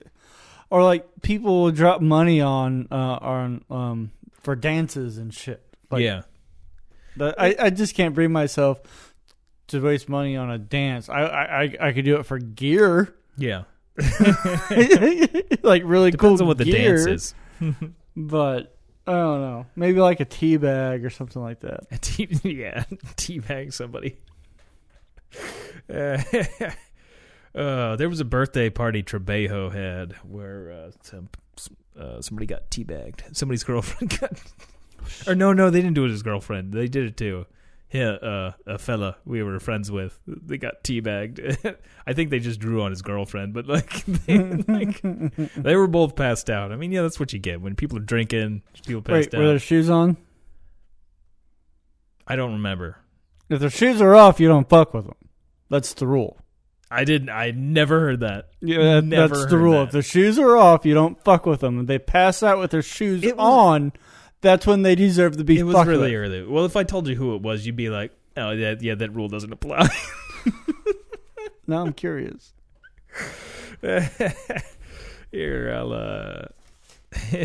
[0.70, 5.62] or like people will drop money on uh on um for dances and shit.
[5.90, 6.22] Like, yeah,
[7.20, 8.80] I I just can't bring myself
[9.68, 11.08] to waste money on a dance.
[11.08, 13.64] I I I, could do it for gear, yeah.
[15.62, 16.36] like really cool.
[16.36, 17.34] Depends cool on what the gear, dance is.
[18.16, 19.66] But I don't know.
[19.74, 21.80] Maybe like a tea bag or something like that.
[21.90, 22.84] A tea, yeah,
[23.16, 24.16] teabag somebody.
[25.92, 26.22] Uh,
[27.58, 31.28] uh, there was a birthday party Trebejo had where uh, some
[31.98, 33.36] uh, somebody got teabagged.
[33.36, 34.40] Somebody's girlfriend got,
[35.26, 36.72] or no, no, they didn't do it his girlfriend.
[36.72, 37.46] They did it too.
[37.94, 41.76] Yeah, uh, a fella we were friends with, they got teabagged.
[42.08, 45.00] I think they just drew on his girlfriend, but like, they, like,
[45.56, 46.72] they were both passed out.
[46.72, 48.62] I mean, yeah, that's what you get when people are drinking.
[48.84, 50.16] People passed Wait, passed were their shoes on?
[52.26, 52.96] I don't remember.
[53.48, 55.14] If their shoes are off, you don't fuck with them.
[55.70, 56.38] That's the rule.
[56.90, 57.28] I didn't.
[57.30, 58.48] I never heard that.
[58.60, 59.74] Yeah, that- Never that's the rule.
[59.80, 59.82] that.
[59.86, 61.78] If their shoes are off, you don't fuck with them.
[61.80, 63.92] If they pass out with their shoes It was- on,
[64.44, 66.20] that's when they deserve to be It was fucked really with.
[66.32, 66.44] early.
[66.46, 69.12] Well, if I told you who it was, you'd be like, "Oh, yeah, yeah, that
[69.12, 69.88] rule doesn't apply."
[71.66, 72.52] Now I'm curious.
[73.80, 75.92] here, I'll.
[75.94, 76.42] Uh,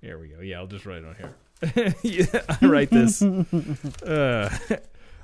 [0.00, 0.40] here we go.
[0.40, 1.94] Yeah, I'll just write it on here.
[2.02, 3.20] yeah, I write this.
[3.22, 4.48] Uh,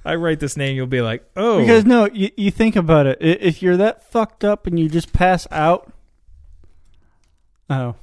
[0.04, 0.76] I write this name.
[0.76, 3.18] You'll be like, oh, Because no, you, you think about it.
[3.20, 5.90] If you're that fucked up and you just pass out,
[7.70, 7.94] oh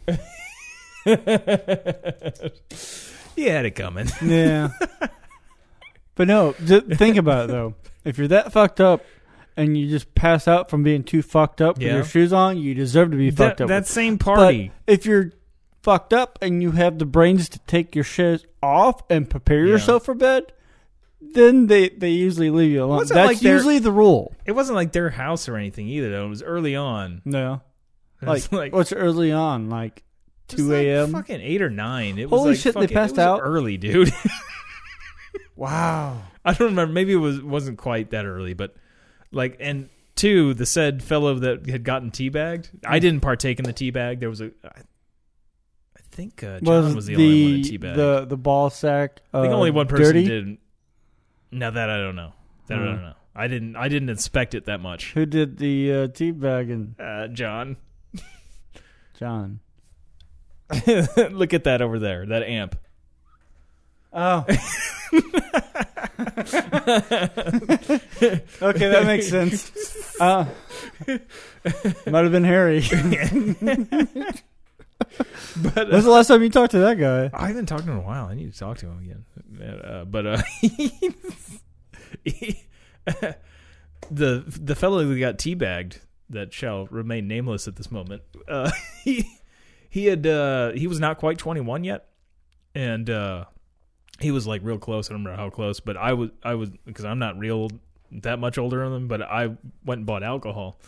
[3.36, 4.08] you had it coming.
[4.24, 4.70] yeah.
[6.16, 7.76] but no, think about it though.
[8.04, 9.04] If you're that fucked up
[9.56, 12.74] and you just pass out from being too fucked up with your shoes on, you
[12.74, 13.68] deserve to be fucked up.
[13.70, 14.72] that with- same but party.
[14.88, 15.32] if you're
[15.82, 19.72] fucked up and you have the brains to take your shoes off and prepare Yeah.
[19.74, 20.52] yourself for bed,
[21.22, 23.00] then they they usually leave you alone.
[23.00, 24.34] That's like they're- usually the rule.
[24.46, 26.10] it wasn't like their house or anything either.
[26.10, 27.22] Though it was early on.
[27.26, 27.62] No.
[28.22, 29.70] Was Like, what's early on?
[29.70, 30.02] Like
[30.52, 31.12] was two like a.m.
[31.12, 32.18] fucking eight or nine.
[32.20, 33.40] It was Holy like shit, they passed it was out?
[33.44, 34.12] early, dude.
[35.56, 36.22] wow.
[36.46, 36.94] I don't remember.
[36.94, 38.76] Maybe it was wasn't quite that early, but
[39.32, 42.70] like and two, the said fellow that had gotten teabagged.
[42.86, 44.20] I didn't partake in the teabag.
[44.20, 44.52] There was a.
[44.66, 44.82] I,
[45.98, 47.96] I think uh, John was, the, only one that teabagged.
[47.96, 49.22] the the ball sack?
[49.34, 50.26] I think uh, only one person dirty?
[50.26, 50.58] did.
[51.52, 52.34] Now that I don't know.
[52.68, 52.86] That I Hmm.
[52.88, 53.14] don't know.
[53.36, 53.76] I didn't.
[53.76, 55.14] I didn't inspect it that much.
[55.14, 57.00] Who did the uh, teabagging?
[57.00, 57.78] Uh, John,
[59.18, 59.60] John.
[61.32, 62.26] look at that over there.
[62.26, 62.76] That amp.
[64.12, 64.46] Oh.
[68.62, 69.72] okay, that makes sense.
[70.20, 70.46] Uh,
[72.06, 72.84] might have been Harry.
[75.56, 77.30] But When's the last time you talked to that guy?
[77.34, 78.28] I haven't talked to him in a while.
[78.28, 79.26] I need to talk to him again.
[79.84, 81.16] Uh, but uh, he-
[84.10, 85.98] the the fellow who got teabagged
[86.30, 88.22] that shall remain nameless at this moment.
[88.48, 88.72] Uh,
[89.04, 89.28] he
[89.94, 92.08] he had uh, he was not quite twenty one yet,
[92.74, 93.46] and uh,
[94.20, 95.08] he was like real close.
[95.08, 97.70] I don't remember how close, but I was I was because I'm not real
[98.12, 99.08] that much older than him.
[99.08, 100.80] But I went and bought alcohol,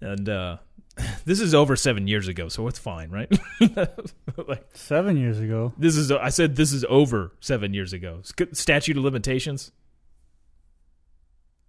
[0.00, 0.58] and uh,
[1.24, 3.28] this is over seven years ago, so it's fine, right?
[4.46, 5.72] like Seven years ago.
[5.76, 8.20] this is I said this is over seven years ago.
[8.52, 9.72] Statute of limitations.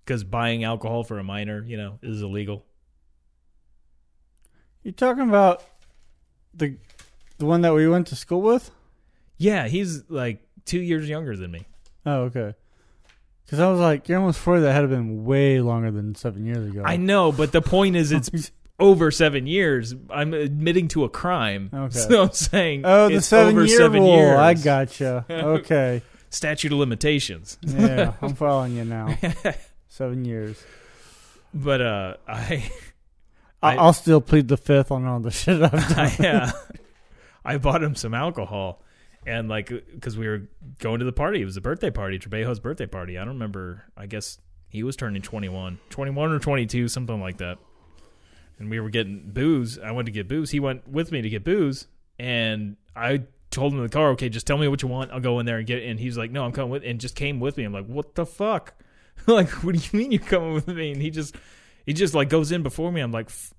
[0.06, 2.63] Because buying alcohol for a minor, you know, is illegal.
[4.84, 5.63] You're talking about
[6.55, 6.75] the
[7.37, 8.71] the one that we went to school with?
[9.37, 11.65] Yeah, he's like two years younger than me.
[12.05, 12.53] Oh, okay.
[13.45, 14.61] Because I was like, you're almost forty.
[14.61, 16.83] That had to been way longer than seven years ago.
[16.85, 19.93] I know, but the point is, it's over seven years.
[20.09, 21.69] I'm admitting to a crime.
[21.73, 21.97] Okay.
[21.99, 24.15] So I'm saying, Oh, the seven over year seven rule.
[24.15, 24.37] years.
[24.39, 25.25] I gotcha.
[25.29, 26.01] Okay.
[26.31, 27.57] Statute of limitations.
[27.61, 29.15] Yeah, I'm following you now.
[29.87, 30.61] Seven years.
[31.53, 32.69] But uh, I,
[33.65, 35.71] I, I- I'll still plead the fifth on all the shit I've
[36.19, 36.25] done.
[36.25, 36.51] Uh,
[37.45, 38.82] I bought him some alcohol,
[39.25, 40.43] and like because we were
[40.80, 43.17] going to the party, it was a birthday party, Trebejo's birthday party.
[43.17, 43.84] I don't remember.
[43.95, 47.58] I guess he was turning 21, 21 or twenty two, something like that.
[48.58, 49.78] And we were getting booze.
[49.78, 50.49] I went to get booze.
[50.51, 54.30] He went with me to get booze, and I told him in the car, "Okay,
[54.30, 55.12] just tell me what you want.
[55.12, 55.89] I'll go in there and get." It.
[55.89, 57.63] And he's like, "No, I'm coming with," and just came with me.
[57.65, 58.73] I'm like, "What the fuck?
[59.28, 61.36] like, what do you mean you're coming with me?" And he just,
[61.86, 63.02] he just like goes in before me.
[63.02, 63.54] I'm like, "F-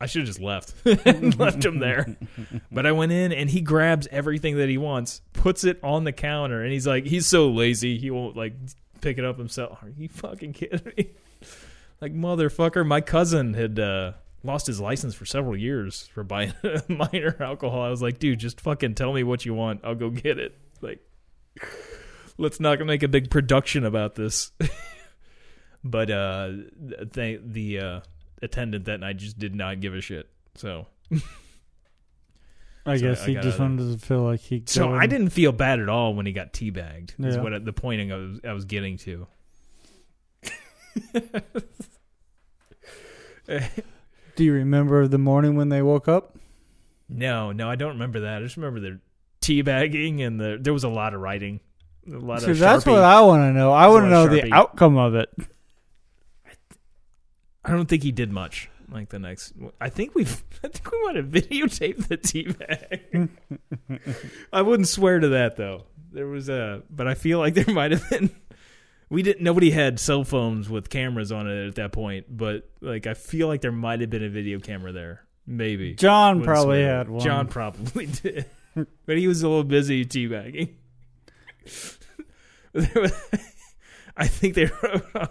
[0.00, 0.74] I should have just left
[1.06, 2.16] and left him there.
[2.72, 6.12] But I went in and he grabs everything that he wants, puts it on the
[6.12, 8.54] counter, and he's like, he's so lazy, he won't like
[9.02, 9.78] pick it up himself.
[9.82, 11.10] Are you fucking kidding me?
[12.00, 16.54] Like motherfucker, my cousin had uh, lost his license for several years for buying
[16.88, 17.82] minor alcohol.
[17.82, 19.82] I was like, dude, just fucking tell me what you want.
[19.84, 20.56] I'll go get it.
[20.80, 21.00] Like,
[22.38, 24.50] let's not make a big production about this.
[25.84, 28.00] But uh, the the uh,
[28.42, 30.28] attendant that night just did not give a shit.
[30.54, 30.86] So
[32.86, 34.62] I So guess I he got just wanted to feel like he.
[34.66, 37.12] So I didn't feel bad at all when he got teabagged.
[37.24, 37.42] Is Yeah.
[37.42, 39.26] what the point I was, I was getting to.
[44.36, 46.36] Do you remember the morning when they woke up?
[47.08, 48.38] No, no, I don't remember that.
[48.38, 49.00] I just remember the
[49.40, 51.60] teabagging and the there was a lot of writing,
[52.06, 52.92] a lot See, of that's Sharpie.
[52.92, 53.72] what I want to know.
[53.72, 55.28] I want to know the outcome of it.
[57.70, 58.68] I don't think he did much.
[58.90, 60.22] Like the next, I think we,
[60.64, 63.28] I think we might have videotaped the teabag.
[64.52, 65.84] I wouldn't swear to that though.
[66.12, 68.30] There was a, but I feel like there might have been.
[69.08, 69.42] We didn't.
[69.42, 72.26] Nobody had cell phones with cameras on it at that point.
[72.36, 75.24] But like, I feel like there might have been a video camera there.
[75.46, 76.96] Maybe John Wouldn't probably swear.
[76.98, 77.20] had one.
[77.24, 78.46] John probably did,
[79.06, 80.74] but he was a little busy teabagging.
[84.16, 85.28] I think they wrote on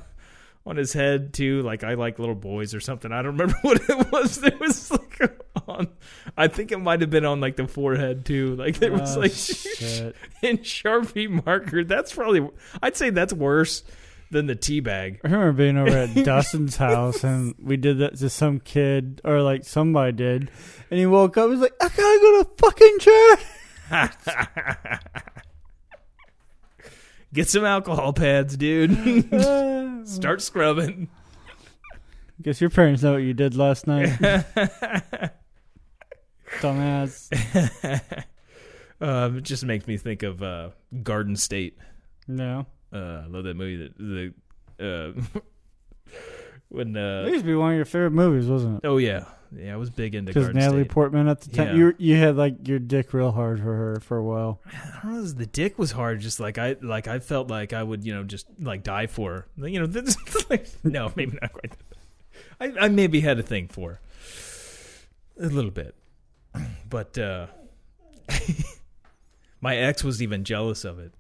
[0.78, 3.12] his head too, like "I like little boys" or something.
[3.12, 4.39] I don't remember what it was.
[4.41, 5.32] There was like
[5.67, 5.88] on.
[6.38, 8.56] I think it might have been on like the forehead too.
[8.56, 10.15] Like it was Oh, like shit.
[10.43, 11.84] in Sharpie marker.
[11.84, 12.48] That's probably.
[12.84, 13.84] I'd say that's worse
[14.32, 15.19] than the tea bag.
[15.24, 19.41] I remember being over at Dustin's house and we did that to some kid or
[19.41, 20.52] like somebody did,
[20.91, 21.45] and he woke up.
[21.45, 23.39] He was like, "I gotta go to fucking church."
[27.34, 28.92] Get some alcohol pads, dude.
[30.08, 31.10] Start scrubbing.
[32.42, 34.10] Guess your parents know what you did last night,
[36.62, 37.30] dumbass.
[39.02, 40.70] um, it just makes me think of uh,
[41.04, 41.78] Garden State.
[42.28, 43.78] No, Uh, I love that movie.
[43.78, 44.34] That the
[44.80, 45.39] uh,
[46.70, 48.88] when it uh, used to be one of your favorite movies, wasn't it?
[48.88, 50.92] oh yeah, yeah, I was big into Because Natalie State.
[50.92, 51.74] Portman at the time, Yeah.
[51.76, 54.62] you you had like your dick real hard for her for a while.
[54.66, 55.22] I don't know.
[55.24, 56.20] The dick was hard.
[56.20, 59.48] Just like I like, I felt like I would, you know, just like die for.
[59.58, 59.68] her.
[59.70, 60.16] You know, this,
[60.50, 61.72] like, no, maybe not quite.
[62.62, 64.00] I, I maybe had a thing for
[65.38, 65.46] her.
[65.46, 65.96] a little bit,
[66.90, 67.48] but uh
[69.62, 71.14] my ex was even jealous of it.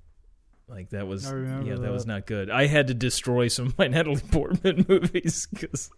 [0.67, 1.31] Like that was, yeah,
[1.63, 1.81] that.
[1.81, 1.91] that.
[1.91, 2.49] was not good.
[2.51, 5.89] I had to destroy some of my Natalie Portman movies because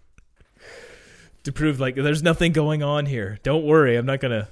[1.43, 3.39] to prove like there's nothing going on here.
[3.43, 4.47] Don't worry, I'm not gonna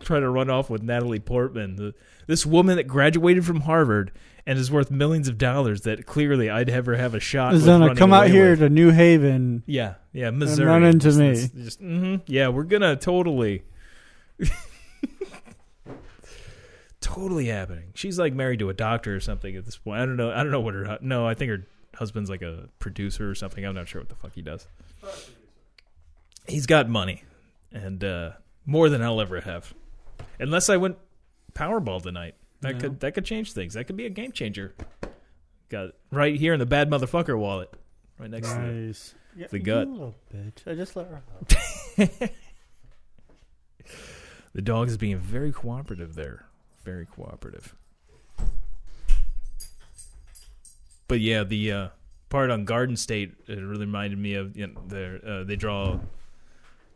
[0.00, 1.94] try to run off with Natalie Portman, the,
[2.26, 4.12] this woman that graduated from Harvard
[4.46, 5.82] and is worth millions of dollars.
[5.82, 7.52] That clearly I'd ever have a shot.
[7.54, 8.60] Is gonna come out here with.
[8.60, 9.62] to New Haven.
[9.66, 10.66] Yeah, yeah, Missouri.
[10.66, 11.34] run into Just- me.
[11.34, 12.22] Just, just- mhm.
[12.26, 13.62] yeah, we're gonna totally,
[17.00, 17.90] totally happening.
[17.94, 20.00] She's like married to a doctor or something at this point.
[20.00, 20.30] I don't know.
[20.30, 20.98] I don't know what her.
[21.00, 23.64] No, I think her husband's like a producer or something.
[23.64, 24.66] I'm not sure what the fuck he does.
[26.46, 27.24] He's got money,
[27.72, 28.30] and uh,
[28.66, 29.72] more than I'll ever have,
[30.38, 30.96] unless I went
[31.54, 32.34] Powerball tonight.
[32.60, 32.80] That Yeah.
[32.80, 33.74] could that could change things.
[33.74, 34.74] That could be a game changer.
[35.68, 37.72] Got it right here in the bad motherfucker wallet,
[38.18, 38.72] right next to it.
[38.86, 39.14] Nice.
[39.36, 39.88] Yeah, the you gut.
[39.88, 40.66] little bitch.
[40.70, 41.22] I just let her
[41.98, 42.30] out.
[44.52, 46.44] The dog is being very cooperative there.
[46.84, 47.74] Very cooperative.
[51.06, 51.88] But yeah, the uh,
[52.30, 56.00] part on Garden State it really reminded me of you know, their uh, they draw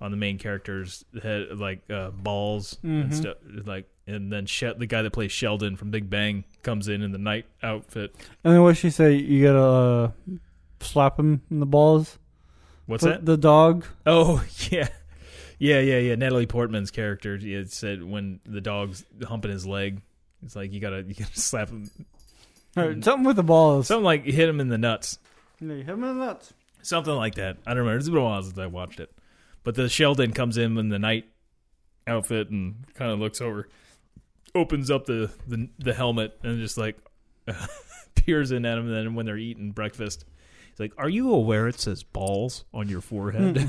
[0.01, 3.15] on the main characters head like uh, balls and Mhm.
[3.15, 7.01] stuff like and then She- the guy that plays Sheldon from Big Bang comes in
[7.03, 8.15] in the knight outfit.
[8.45, 9.15] And then what she say?
[9.15, 10.11] You gotta uh,
[10.81, 12.19] slap him in the balls.
[12.87, 13.25] What's that?
[13.25, 13.87] The dog.
[14.05, 14.89] Oh yeah,
[15.59, 16.15] yeah, yeah, yeah.
[16.17, 20.03] Natalie Portman's character it said when the dog's humping his leg,
[20.43, 21.89] it's like you gotta you gotta slap him,
[22.77, 23.87] Or something with the balls.
[23.87, 25.19] something like hit him in the nuts,
[25.61, 26.53] Yeah, hit him in the nuts.
[26.83, 27.57] something like that.
[27.67, 27.99] I don't remember.
[28.01, 29.11] It's been a while since I watched it,
[29.65, 31.25] but the Sheldon comes in in the knight
[32.07, 33.69] outfit and kind of looks over,
[34.55, 36.97] opens up the the, the helmet and just like
[38.15, 38.87] peers in at him.
[38.87, 40.25] And then when they're eating breakfast.
[40.71, 43.57] He's like, "Are you aware it says balls on your forehead?"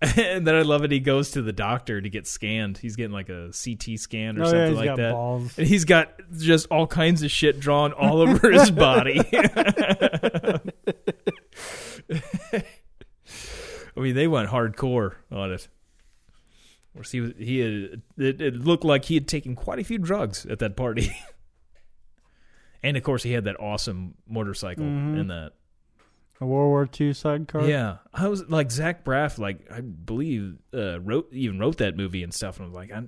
[0.00, 0.90] and then I love it.
[0.90, 2.76] He goes to the doctor to get scanned.
[2.76, 5.12] He's getting like a CT scan or Oh yeah, something he's like that.
[5.12, 5.58] balls.
[5.58, 9.20] And he's got just all kinds of shit drawn all over his body.
[13.96, 15.68] I mean, they went hardcore on it.
[16.88, 19.84] Of course, he was, he had, it, it looked like he had taken quite a
[19.84, 21.14] few drugs at that party.
[22.82, 25.18] and of course, he had that awesome motorcycle Mhm.
[25.20, 25.52] in that.
[26.40, 27.66] A World War II sidecar.
[27.68, 32.22] Yeah, I was like Zach Braff, like I believe uh, wrote even wrote that movie
[32.22, 32.58] and stuff.
[32.58, 33.02] And I was like, I,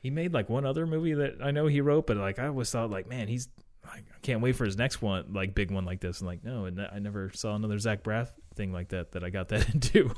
[0.00, 2.70] he made like one other movie that I know he wrote, but like I always
[2.70, 3.48] thought, like man, he's
[3.86, 6.20] I can't wait for his next one, like big one like this.
[6.20, 9.30] And like no, and I never saw another Zach Braff thing like that that I
[9.30, 10.14] got that into.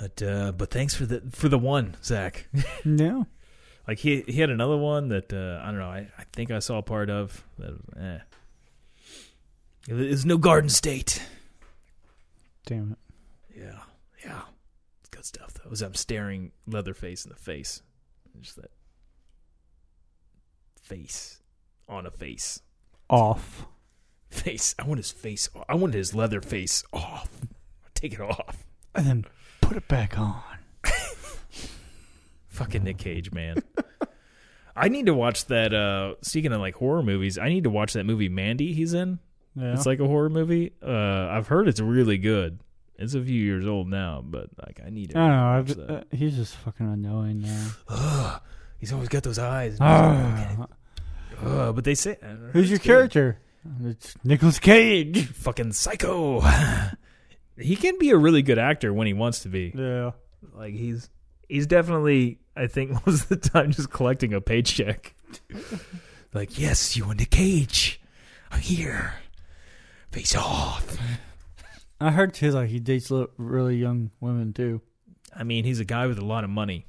[0.00, 2.46] But uh, but thanks for the for the one, Zach.
[2.84, 3.26] No,
[3.86, 5.88] Like he he had another one that uh, I don't know.
[5.88, 7.44] I, I think I saw a part of.
[7.58, 8.18] That was, eh.
[9.88, 11.22] There's no Garden State.
[12.66, 13.58] Damn it.
[13.58, 13.78] Yeah,
[14.24, 14.42] yeah,
[15.00, 15.70] it's good stuff though.
[15.70, 17.82] As I'm staring Leatherface in the face,
[18.40, 18.70] just that
[20.88, 21.40] face
[21.86, 22.62] on a face,
[23.10, 23.66] Off.
[24.30, 24.74] face.
[24.78, 25.48] I want his face.
[25.68, 27.28] I want his leather face off.
[27.94, 28.64] Take it off.
[28.94, 29.24] And then
[29.60, 30.42] put it back on.
[32.48, 33.62] Fucking Nick Cage, man.
[34.76, 35.74] I need to watch that.
[35.74, 38.72] uh Speaking of like horror movies, I need to watch that movie Mandy.
[38.72, 39.18] He's in.
[39.54, 39.74] Yeah.
[39.74, 40.72] It's like a horror movie.
[40.82, 42.60] Uh I've heard it's really good.
[42.96, 45.18] It's a few years old now, but like I need to.
[45.18, 45.36] I don't
[45.78, 45.84] know.
[45.86, 48.40] I've, uh, he's just fucking annoying now.
[48.78, 49.76] He's always got those eyes.
[49.80, 50.66] Ah.
[51.44, 52.84] Ugh, but they say I Who's your good.
[52.84, 53.38] character?
[53.84, 55.26] It's Nicolas Cage.
[55.26, 56.40] Fucking psycho.
[57.58, 59.72] he can be a really good actor when he wants to be.
[59.74, 60.12] Yeah.
[60.54, 61.10] Like he's
[61.48, 65.14] he's definitely I think most of the time just collecting a paycheck.
[66.34, 68.00] like yes, you and the cage.
[68.50, 69.14] I'm here.
[70.10, 70.96] Face off.
[72.00, 74.80] I heard too, like he dates really young women too.
[75.36, 76.86] I mean, he's a guy with a lot of money.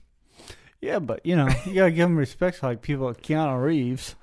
[0.82, 2.64] Yeah, but you know, you gotta give him respect.
[2.64, 4.16] Like people like Keanu Reeves.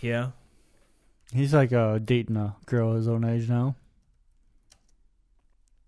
[0.00, 0.30] Yeah.
[1.32, 3.74] He's like uh, dating a girl his own age now.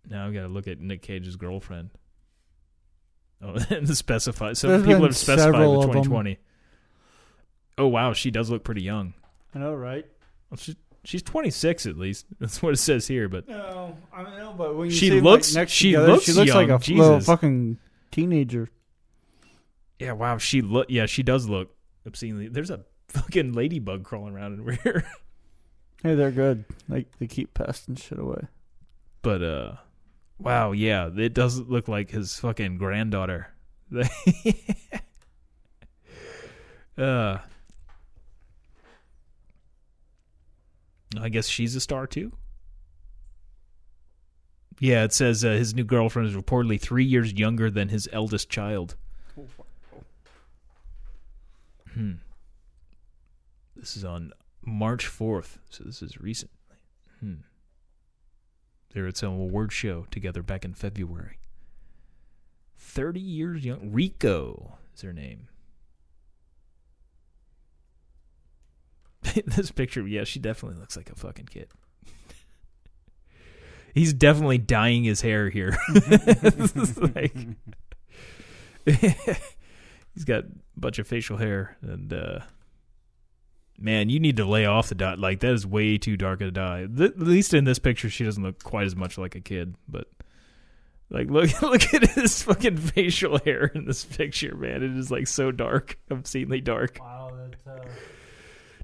[0.08, 1.90] Now I got to look at Nick Cage's girlfriend.
[3.42, 4.54] Oh, and specify.
[4.54, 6.02] So There's people been have specified several of 'em.
[6.04, 6.38] 2020.
[7.78, 9.14] Oh wow, she does look pretty young.
[9.54, 10.06] I know, right?
[10.50, 12.26] Well, she, she's 26 at least.
[12.40, 13.28] That's what it says here.
[13.28, 16.12] But No, I know, but when you She see them, looks- like, next she together,
[16.12, 17.26] looks she looks like young, a little Jesus.
[17.26, 17.78] fucking
[18.10, 18.68] teenager.
[19.98, 20.86] Yeah, wow, she look.
[20.88, 21.74] Yeah, she does look
[22.06, 22.48] obscenely.
[22.48, 25.04] There's a fucking ladybug crawling around in here.
[26.02, 26.66] Hey, they're good.
[26.90, 28.42] Like they keep pests and shit away.
[29.22, 29.72] But uh,
[30.38, 33.48] wow, yeah, it doesn't look like his fucking granddaughter.
[36.98, 37.38] uh,
[41.18, 42.32] I guess she's a star too.
[44.78, 48.50] Yeah, it says uh, his new girlfriend is reportedly three years younger than his eldest
[48.50, 48.96] child.
[51.96, 52.12] Hmm.
[53.74, 54.32] This is on
[54.62, 56.50] March 4th, so this is recent.
[57.20, 57.36] Hmm.
[58.92, 61.38] They were at some award show together back in February.
[62.78, 63.90] 30 years young.
[63.92, 65.48] Riko is her name.
[69.46, 71.68] this picture, yeah, she definitely looks like a fucking kid.
[73.94, 75.76] He's definitely dyeing his hair here.
[77.14, 77.36] Like-
[80.16, 80.46] he's got a
[80.76, 82.40] bunch of facial hair and uh
[83.78, 85.14] man you need to lay off the dye.
[85.14, 86.86] Like that is way too dark a dye.
[86.86, 89.74] Th- at least in this picture she doesn't look quite as much like a kid
[89.88, 90.08] but
[91.10, 94.82] like look look at his fucking facial hair in this picture man.
[94.82, 96.98] It is like so dark obscenely dark.
[97.00, 97.88] Wow, that's uh,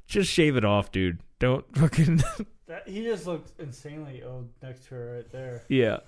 [0.07, 1.19] just shave it off dude.
[1.39, 2.17] Don't fucking
[2.67, 5.63] that, he just looks insanely old next to her right there.
[5.69, 6.01] yeah.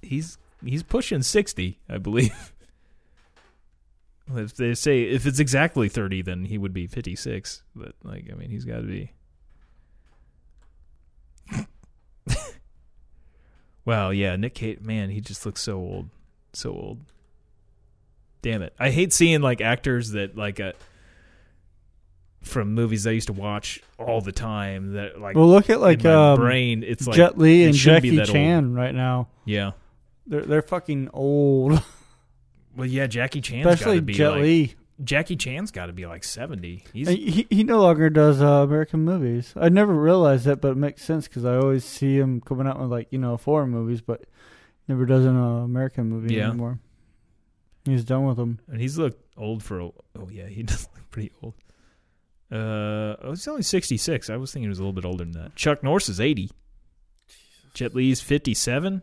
[0.00, 2.52] He's he's pushing 60 i believe
[4.36, 8.34] if they say if it's exactly 30 then he would be 56 but like i
[8.34, 9.12] mean he's got to be.
[13.84, 16.10] Wow yeah nick cage man he just looks so old
[16.52, 17.00] so old.
[18.42, 18.72] Damn it.
[18.78, 20.72] I hate seeing like actors that like uh
[22.42, 26.04] from movies i used to watch all the time that like Well, look at like
[26.04, 28.34] um, brain it's like Jet Li and Jackie that old.
[28.34, 29.28] Chan right now.
[29.44, 29.72] yeah.
[30.26, 31.82] They're they're fucking old,
[32.78, 34.74] well yeah jackie chan's got especially to be Jet like Li.
[35.04, 36.82] Jackie Chan's got to be like 70.
[36.92, 39.52] He's He he no longer does uh, American movies.
[39.56, 42.80] I never realized that, but it makes sense because I always see him coming out
[42.80, 44.24] with like you know foreign movies, but
[44.88, 46.48] never does an uh, American movie Yeah.
[46.48, 46.80] anymore.
[47.84, 48.58] He's done with them.
[48.66, 51.54] and he's looked old for a, oh yeah, he does look pretty old.
[52.50, 54.28] Uh oh, he's only 66.
[54.30, 55.54] I was thinking he was a little bit older than that.
[55.54, 56.50] Chuck Norris is 80.
[57.74, 59.00] Jet Li's 57.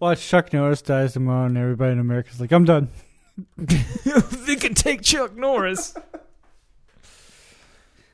[0.00, 2.88] Watch Chuck Norris dies tomorrow, and everybody in America's like, "I'm done."
[3.56, 5.94] they could take Chuck Norris.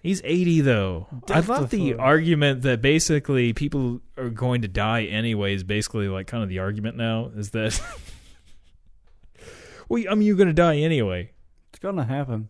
[0.03, 1.07] He's 80 though.
[1.29, 1.95] I love the Definitely.
[1.95, 5.63] argument that basically people are going to die anyways.
[5.63, 7.81] Basically, like kind of the argument now is that,
[9.89, 11.31] well, I mean, you're going to die anyway.
[11.71, 12.49] It's gonna happen.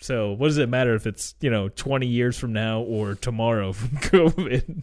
[0.00, 3.72] So what does it matter if it's you know 20 years from now or tomorrow
[3.72, 4.82] from COVID?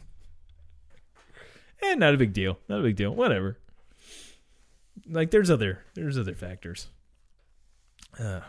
[1.84, 2.60] Eh, not a big deal.
[2.70, 3.14] Not a big deal.
[3.14, 3.58] Whatever.
[5.10, 6.88] Like there's other there's other factors.
[8.20, 8.42] Uh,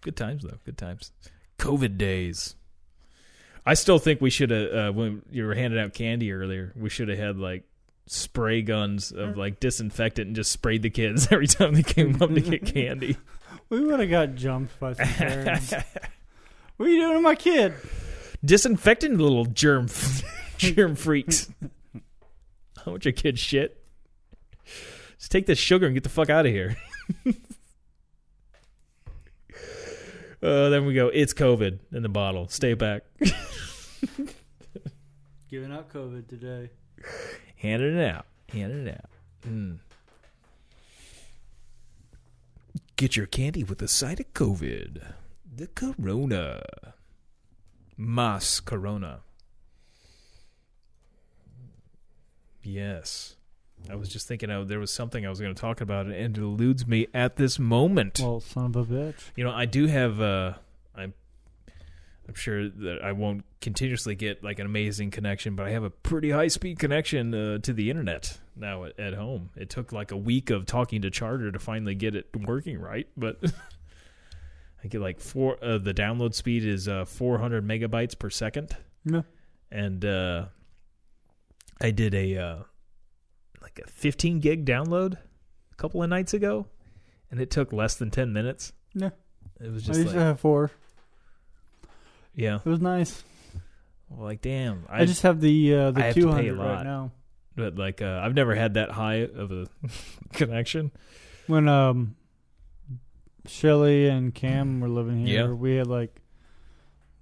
[0.00, 0.58] good times though.
[0.64, 1.12] Good times.
[1.58, 2.56] COVID days.
[3.66, 6.72] I still think we should have uh, when you were handing out candy earlier.
[6.76, 7.64] We should have had like
[8.06, 12.32] spray guns of like disinfectant and just sprayed the kids every time they came up
[12.34, 13.16] to get candy.
[13.70, 15.72] We would have got jumped by some parents.
[16.76, 17.72] what are you doing to my kid?
[18.44, 19.88] disinfecting little germ
[20.58, 21.50] germ freaks.
[22.84, 23.83] How much your kid shit?
[25.24, 26.76] Just take this sugar and get the fuck out of here.
[30.42, 31.08] uh, then we go.
[31.08, 32.46] It's COVID in the bottle.
[32.48, 33.04] Stay back.
[35.48, 36.68] Giving out COVID today.
[37.56, 38.26] Handing it out.
[38.52, 39.10] Handing it out.
[39.48, 39.78] Mm.
[42.96, 45.10] Get your candy with a side of COVID.
[45.56, 46.62] The Corona.
[47.96, 49.20] Mas Corona.
[52.62, 53.36] Yes.
[53.90, 56.14] I was just thinking oh, there was something I was going to talk about, and
[56.14, 58.18] it eludes me at this moment.
[58.20, 59.16] Well, son of a bitch.
[59.36, 60.20] You know, I do have.
[60.20, 60.54] Uh,
[60.94, 61.12] I'm.
[62.26, 65.90] I'm sure that I won't continuously get like an amazing connection, but I have a
[65.90, 69.50] pretty high speed connection uh, to the internet now at, at home.
[69.56, 73.06] It took like a week of talking to Charter to finally get it working right,
[73.14, 73.38] but
[74.84, 75.58] I get like four.
[75.62, 78.74] Uh, the download speed is uh, 400 megabytes per second,
[79.04, 79.24] No.
[79.70, 80.46] and uh,
[81.82, 82.56] I did a uh,
[83.64, 85.14] like a 15 gig download
[85.72, 86.66] a couple of nights ago,
[87.30, 88.72] and it took less than 10 minutes.
[88.94, 89.10] Yeah.
[89.60, 89.96] It was just.
[89.98, 90.70] I used like to have four.
[92.34, 92.56] Yeah.
[92.64, 93.22] It was nice.
[94.16, 94.84] Like damn.
[94.88, 97.10] I, just have the uh, the have to pay a 200 right now.
[97.56, 99.66] but like uh, I've never had that high of a
[100.34, 100.90] connection.
[101.46, 102.14] When um,
[103.46, 105.52] Shelly and Cam were living here, Yeah.
[105.52, 106.20] we had like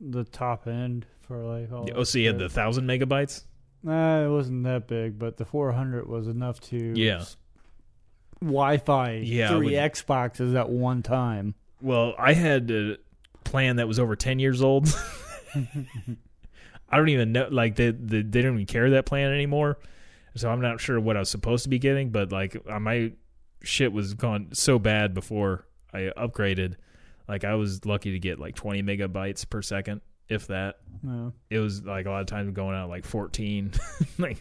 [0.01, 1.88] the top end for like all.
[1.95, 3.45] Oh, so you had the thousand megabytes?
[3.83, 7.24] Nah, it wasn't that big, but the 400 was enough to Yeah.
[8.41, 11.55] Wi-Fi Yeah, three Xboxes at one time.
[11.80, 12.97] Well, I had a
[13.45, 14.89] plan that was over ten years old.
[16.89, 17.49] I don't even know.
[17.51, 19.78] Like they, they they don't even carry that plan anymore.
[20.35, 23.12] So I'm not sure what I was supposed to be getting, but like uh, my
[23.62, 26.76] shit was gone so bad before I upgraded.
[27.28, 30.01] Like I was lucky to get like 20 megabytes per second,
[30.33, 30.78] if that.
[31.03, 31.33] No.
[31.51, 33.72] It was like a lot of times going out like 14,
[34.18, 34.39] like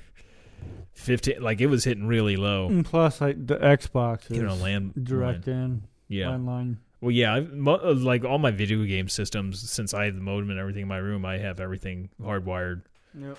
[0.94, 1.42] 15.
[1.42, 2.68] Like it was hitting really low.
[2.68, 6.28] And plus, like the Xbox is You know, land direct in Yeah.
[6.28, 6.78] landline.
[7.02, 10.22] Well, yeah, I've, mo- uh, like all my video game systems, since I have the
[10.22, 12.84] modem and everything in my room, I have everything hardwired
[13.20, 13.38] Yep.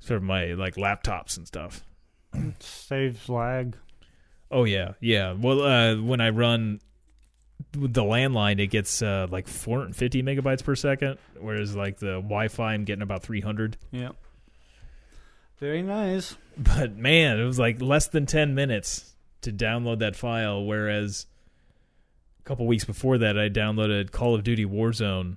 [0.00, 1.82] Sort of my like laptops and stuff.
[2.60, 3.76] Saves lag.
[4.50, 5.32] Oh yeah, yeah.
[5.32, 6.80] Well, uh, when I run
[7.76, 12.74] with the landline, it gets uh, like 450 megabytes per second, whereas like the Wi-Fi,
[12.74, 13.76] I'm getting about 300.
[13.90, 14.10] Yeah.
[15.58, 16.36] Very nice.
[16.60, 21.26] But man, it was like less than 10 minutes to download that file, whereas
[22.40, 25.36] a couple weeks before that, I downloaded Call of Duty Warzone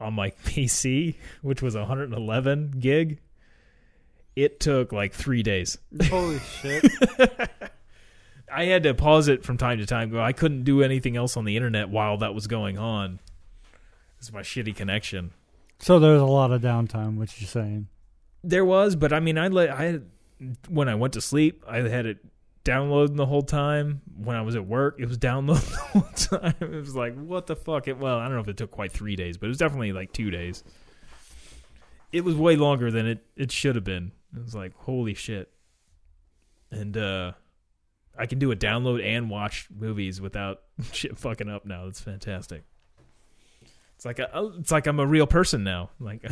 [0.00, 3.18] on my PC, which was 111 gig.
[4.36, 5.76] It took like three days.
[6.04, 6.90] Holy shit.
[8.52, 10.16] I had to pause it from time to time.
[10.18, 13.20] I couldn't do anything else on the internet while that was going on.
[14.18, 15.32] It's my shitty connection.
[15.78, 17.88] So there's a lot of downtime, what you're saying.
[18.42, 20.00] There was, but I mean, I let I
[20.68, 22.18] when I went to sleep, I had it
[22.64, 24.02] downloading the whole time.
[24.16, 26.54] When I was at work, it was downloading the whole time.
[26.60, 27.88] It was like, what the fuck?
[27.88, 29.92] It, well, I don't know if it took quite three days, but it was definitely
[29.92, 30.64] like two days.
[32.12, 34.12] It was way longer than it it should have been.
[34.36, 35.50] It was like, holy shit.
[36.70, 37.32] And uh
[38.18, 40.62] I can do a download and watch movies without
[40.92, 41.84] shit fucking up now.
[41.84, 42.64] That's fantastic.
[43.96, 45.90] It's like a, it's like I'm a real person now.
[45.98, 46.24] Like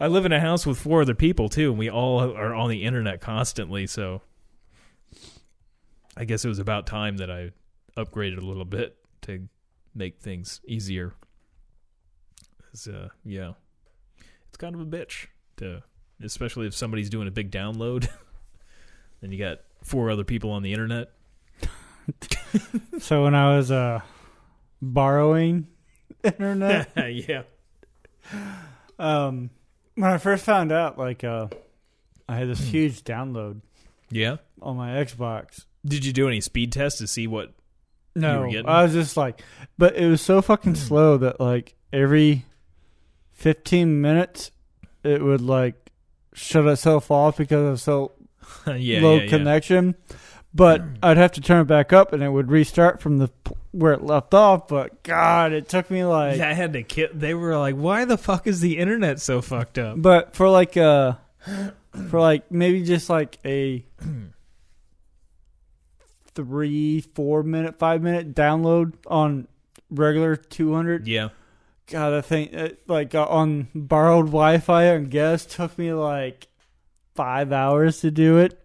[0.00, 2.70] I live in a house with four other people too, and we all are on
[2.70, 3.86] the internet constantly.
[3.86, 4.22] So
[6.16, 7.50] I guess it was about time that I
[7.96, 9.48] upgraded a little bit to
[9.94, 11.14] make things easier.
[12.88, 13.52] uh, yeah,
[14.48, 15.26] it's kind of a bitch
[15.58, 15.82] to,
[16.22, 18.08] especially if somebody's doing a big download.
[19.20, 21.10] then you got four other people on the internet.
[22.98, 24.00] So when I was uh
[24.82, 25.68] borrowing
[26.24, 27.42] internet, yeah,
[28.98, 29.50] um
[29.94, 31.48] when I first found out like uh
[32.28, 33.60] I had this huge download
[34.10, 34.36] yeah.
[34.60, 35.64] on my Xbox.
[35.84, 37.52] Did you do any speed tests to see what?
[38.14, 39.42] No, were getting- I was just like,
[39.78, 42.44] but it was so fucking slow that like every
[43.32, 44.50] fifteen minutes
[45.02, 45.90] it would like
[46.34, 48.12] shut itself off because of so
[48.66, 49.28] yeah, low yeah, yeah.
[49.28, 49.94] connection.
[50.52, 53.54] But I'd have to turn it back up, and it would restart from the p-
[53.70, 54.66] where it left off.
[54.66, 57.08] But God, it took me like, I had to kill.
[57.14, 60.76] They were like, "Why the fuck is the internet so fucked up?" but for like
[60.76, 61.14] uh
[62.08, 63.84] for like maybe just like a
[66.34, 69.46] three, four minute, five minute download on
[69.90, 71.06] regular two hundred.
[71.06, 71.28] Yeah,
[71.86, 76.48] God, I think it, like uh, on borrowed Wi-Fi and guest took me like
[77.14, 78.58] five hours to do it.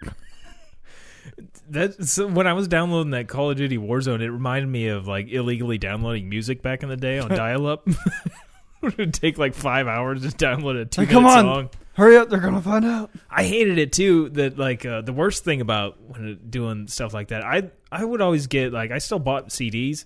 [1.69, 5.07] that so when I was downloading that Call of Duty Warzone, it reminded me of
[5.07, 7.87] like illegally downloading music back in the day on dial-up.
[8.83, 11.43] it would take like five hours to download a two-minute come on.
[11.43, 11.69] song.
[11.93, 13.09] Hurry up, they're gonna find out.
[13.29, 14.29] I hated it too.
[14.31, 18.03] That like uh, the worst thing about when it- doing stuff like that, I I
[18.03, 20.03] would always get like I still bought CDs,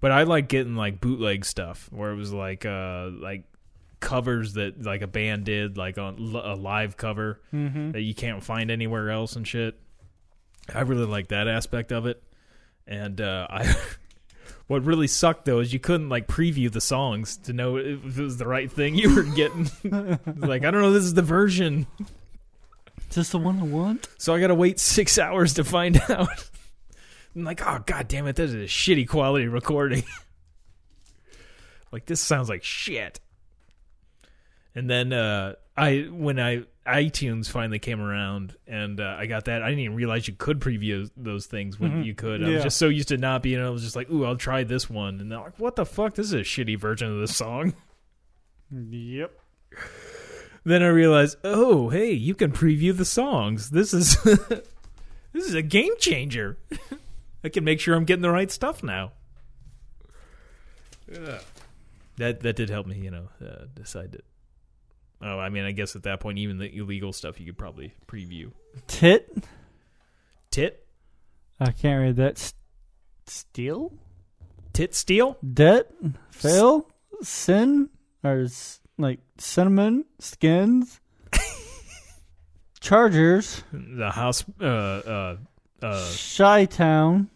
[0.00, 3.44] but I like getting like bootleg stuff where it was like uh like
[4.00, 7.92] covers that like a band did like on a live cover Mm-hmm.
[7.92, 9.78] that you can't find anywhere else and shit.
[10.74, 12.22] I really like that aspect of it.
[12.86, 13.74] And uh, I,
[14.66, 18.22] what really sucked though is you couldn't like preview the songs to know if it
[18.22, 19.70] was the right thing you were getting.
[20.36, 21.86] like I don't know, this is the version,
[23.10, 24.08] Is this the one I want?
[24.18, 26.28] so I got to wait six hours to find out.
[27.36, 30.04] I'm like, oh god damn it, this is a shitty quality recording.
[31.92, 33.20] like this sounds like shit.
[34.74, 39.62] And then uh, I when I iTunes finally came around and uh, I got that,
[39.62, 42.04] I didn't even realize you could preview those things when Mhm.
[42.04, 42.44] you could.
[42.44, 43.60] I was just so used to not being.
[43.60, 46.14] I was just like, ooh, I'll try this one, and they're like, what the fuck?
[46.14, 47.74] This is a shitty version of this song.
[48.90, 49.30] Yep.
[50.64, 53.70] Then I realized, oh, hey, you can preview the songs.
[53.70, 54.16] This is
[55.32, 56.56] this is a game changer.
[57.44, 59.12] I can make sure I'm getting the right stuff now.
[61.14, 61.40] Ugh.
[62.16, 64.24] That that did help me, you know, uh, decide that.
[65.26, 67.94] Oh, I mean, I guess at that point, even the illegal stuff you could probably
[68.06, 68.52] preview.
[68.86, 69.34] Tit.
[70.50, 70.86] Tit,
[71.58, 72.38] I can't read that.
[72.38, 72.52] S-
[73.26, 73.92] steal.
[74.74, 75.90] tit steel, Debt.
[76.30, 76.88] Fail.
[77.22, 77.88] Sin.
[78.22, 80.04] Or s- like cinnamon.
[80.18, 81.00] Skins.
[82.80, 83.64] Chargers.
[83.72, 85.36] the house, uh, uh,
[85.82, 87.30] uh, Shy Town.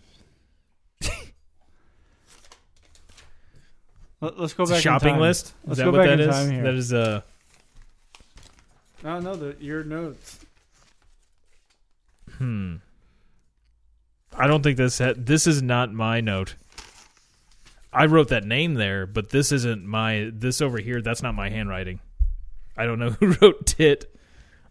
[4.21, 4.77] Let, us go back.
[4.77, 5.47] in shopping list.
[5.47, 6.35] Is Let's that go what back that in is?
[6.37, 6.63] time here.
[6.65, 7.23] That is uh.
[9.03, 10.41] No, no, the, your notes.
[12.37, 12.77] Hmm.
[14.37, 16.55] I don't think this ha- this is not my note.
[17.93, 21.01] I wrote that name there, but this isn't my this over here.
[21.01, 22.01] That's not my handwriting.
[22.77, 24.15] I don't know who wrote tit,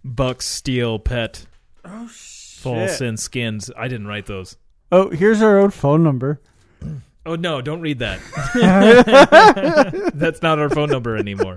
[0.04, 1.46] buck, steel, pet,
[1.84, 2.62] Oh shit.
[2.62, 3.72] false, and skins.
[3.78, 4.56] I didn't write those.
[4.92, 6.40] Oh, here's our old phone number.
[7.26, 7.62] Oh no!
[7.62, 8.20] Don't read that.
[10.14, 11.56] That's not our phone number anymore.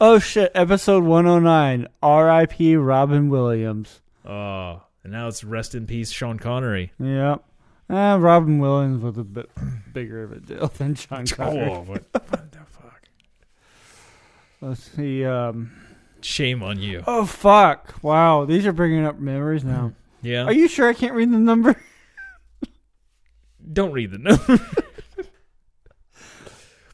[0.00, 0.52] Oh shit!
[0.54, 1.86] Episode 109.
[2.02, 2.76] R.I.P.
[2.76, 4.00] Robin Williams.
[4.24, 6.92] Oh, and now it's rest in peace, Sean Connery.
[6.98, 7.44] Yep.
[7.88, 9.50] Uh, Robin Williams was a bit
[9.92, 11.70] bigger of a deal than Sean Connery.
[11.70, 13.02] Oh, what, what the fuck?
[14.60, 15.24] Let's see.
[15.24, 15.72] Um.
[16.22, 17.02] Shame on you.
[17.06, 17.94] Oh fuck!
[18.02, 19.92] Wow, these are bringing up memories now.
[20.22, 20.44] Yeah.
[20.44, 21.80] Are you sure I can't read the number?
[23.72, 24.58] Don't read the number.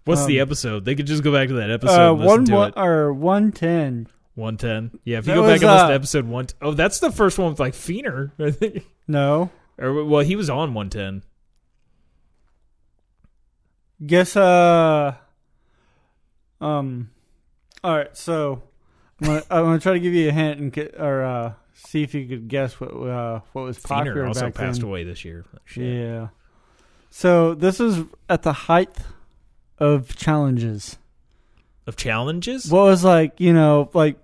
[0.06, 0.84] What's the Um, episode?
[0.86, 2.74] They could just go back to that episode Uh, and listen one to one it.
[2.78, 4.06] or one ten.
[4.34, 5.00] 110.
[5.04, 6.98] Yeah, if you That go back was, and listen to uh, episode 1 Oh, that's
[7.00, 8.32] the first one with like Feener.
[8.38, 8.84] I think.
[9.08, 9.50] No.
[9.78, 11.22] or well, he was on 110.
[14.04, 14.36] Guess.
[14.36, 15.14] Uh.
[16.60, 17.10] Um.
[17.82, 18.14] All right.
[18.16, 18.62] So,
[19.20, 22.02] I'm gonna, I'm gonna try to give you a hint and get, or uh, see
[22.02, 24.88] if you could guess what uh what was popular Feener also back passed then.
[24.88, 25.44] away this year.
[25.64, 25.84] Shit.
[25.94, 26.28] Yeah.
[27.10, 28.90] So this is at the height
[29.78, 30.98] of challenges.
[31.86, 32.70] Of challenges?
[32.70, 34.18] What was like, you know, like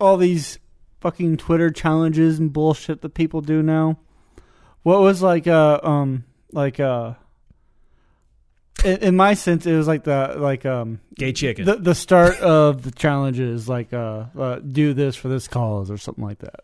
[0.00, 0.58] all these
[1.00, 3.98] fucking Twitter challenges and bullshit that people do now.
[4.82, 7.14] What was like, uh, um, like, uh,
[8.84, 11.64] in, in my sense, it was like the like um Gay chicken.
[11.64, 15.96] the the start of the challenges, like uh, uh do this for this cause or
[15.96, 16.60] something like that.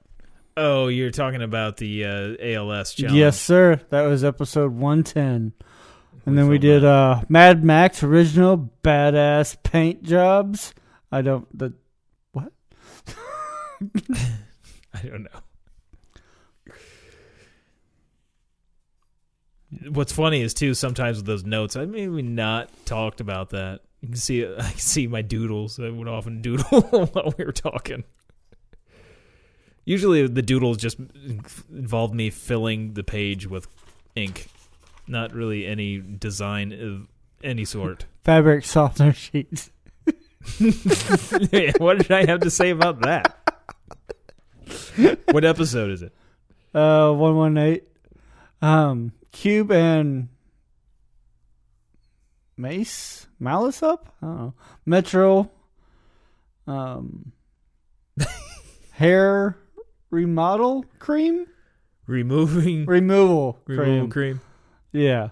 [0.56, 3.16] oh, you're talking about the uh, ALS challenge.
[3.16, 3.80] Yes, sir.
[3.90, 5.52] That was episode one ten.
[6.24, 10.72] And then we did uh Mad Max original badass paint jobs.
[11.10, 11.74] I don't the
[12.32, 12.52] what?
[14.94, 15.40] I don't know.
[19.90, 23.80] What's funny is too sometimes with those notes, I maybe not talked about that.
[24.00, 25.80] You can see I can see my doodles.
[25.80, 26.80] I would often doodle
[27.12, 28.04] while we were talking.
[29.84, 30.98] Usually the doodles just
[31.68, 33.66] involved me filling the page with
[34.14, 34.46] ink,
[35.12, 37.06] not really any design of
[37.44, 38.06] any sort.
[38.24, 39.70] Fabric softener sheets.
[41.78, 43.38] what did I have to say about that?
[45.30, 46.12] What episode is it?
[46.74, 47.84] Uh one one eight.
[48.60, 50.28] Um Cube and
[52.56, 53.26] Mace?
[53.38, 54.14] Malice up?
[54.22, 54.54] I don't know.
[54.84, 55.50] Metro.
[56.66, 57.32] Um
[58.92, 59.56] hair
[60.10, 61.46] remodel cream?
[62.06, 64.40] Removing Removal removal cream.
[64.92, 65.30] Yeah.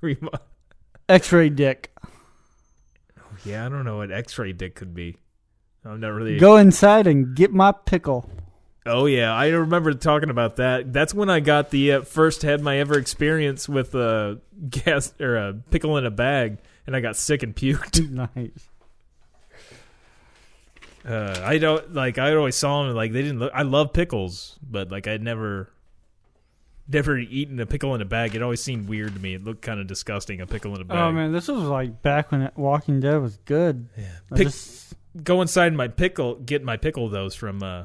[0.00, 0.30] Remo-
[1.08, 1.92] X-ray dick.
[3.44, 5.18] yeah, I don't know what X-ray dick could be.
[5.84, 6.38] I'm not really.
[6.38, 8.28] Go inside and get my pickle.
[8.86, 10.92] Oh yeah, I remember talking about that.
[10.92, 15.36] That's when I got the uh, first had my ever experience with a gas or
[15.36, 18.10] a pickle in a bag, and I got sick and puked.
[18.36, 18.68] nice.
[21.06, 22.18] Uh, I don't like.
[22.18, 23.52] I always saw them like they didn't look.
[23.54, 25.70] I love pickles, but like I'd never,
[26.88, 28.34] never eaten a pickle in a bag.
[28.34, 29.34] It always seemed weird to me.
[29.34, 30.40] It looked kind of disgusting.
[30.40, 30.98] A pickle in a bag.
[30.98, 33.88] Oh man, this was like back when Walking Dead was good.
[33.96, 34.04] Yeah.
[34.34, 37.84] Pick- just- go inside my pickle, get my pickle those from uh,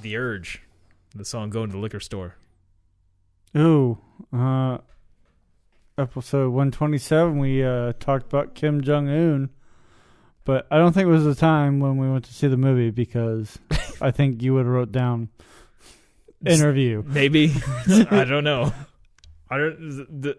[0.00, 0.62] the Urge,
[1.14, 2.36] the song "Going to the Liquor Store."
[3.56, 3.98] ooh,
[4.32, 4.78] uh,
[5.96, 7.38] episode one twenty seven.
[7.38, 9.50] We uh, talked about Kim Jong Un,
[10.44, 12.90] but I don't think it was the time when we went to see the movie
[12.90, 13.58] because
[14.00, 15.28] I think you would have wrote down
[16.46, 17.02] interview.
[17.06, 17.52] Maybe
[18.10, 18.72] I don't know.
[19.50, 20.22] I don't.
[20.22, 20.38] The,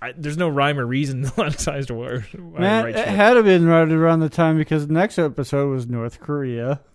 [0.00, 3.08] I, there's no rhyme or reason a lot of times to where Man, it shit.
[3.08, 6.80] had to been right around the time because the next episode was North Korea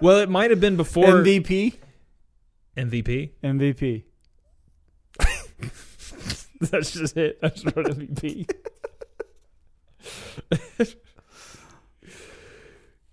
[0.00, 1.74] well, it might have been before MVP.
[2.76, 3.30] MVP.
[3.42, 4.04] MVP.
[6.60, 7.40] That's just it.
[7.42, 8.48] Just wrote MVP.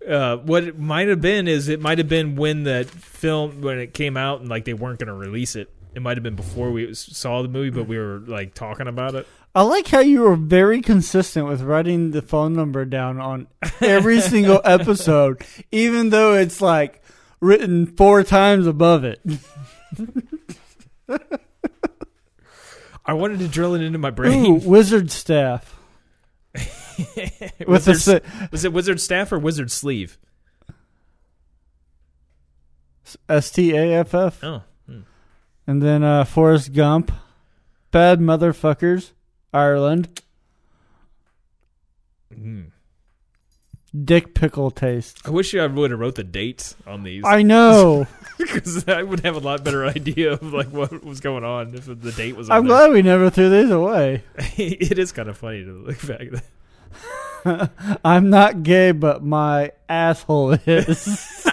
[0.07, 3.79] Uh, what it might have been is it might have been when that film when
[3.79, 6.35] it came out and like they weren't going to release it It might have been
[6.35, 9.27] before we saw the movie, but we were like talking about it.
[9.53, 13.47] I like how you were very consistent with writing the phone number down on
[13.81, 15.41] every single episode,
[15.71, 17.01] even though it's like
[17.39, 19.21] written four times above it.
[23.05, 24.65] I wanted to drill it into my Ooh, brain.
[24.65, 25.74] wizard staff
[27.67, 28.21] with was, the
[28.51, 30.17] was it wizard staff or wizard sleeve?
[33.29, 35.01] S T A F F, Oh, hmm.
[35.67, 37.11] and then uh, Forrest Gump,
[37.91, 39.11] bad motherfuckers,
[39.53, 40.21] Ireland,
[42.33, 42.63] Hmm.
[44.03, 45.21] dick pickle taste.
[45.25, 48.07] I wish I would have wrote the dates on these I know.
[48.39, 51.85] because I would have a lot better idea of like what was going on if
[51.85, 52.49] the date was.
[52.49, 52.75] On I'm there.
[52.87, 54.23] glad we never threw these away.
[54.57, 56.21] it is kind of funny to look back.
[56.33, 56.43] at
[58.05, 61.05] I'm not gay, but my asshole is.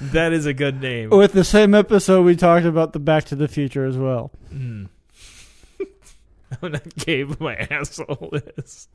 [0.00, 1.10] that is a good name.
[1.10, 4.32] With the same episode, we talked about the Back to the Future as well.
[4.52, 4.88] Mm.
[6.62, 8.88] I'm not gay, but my asshole is.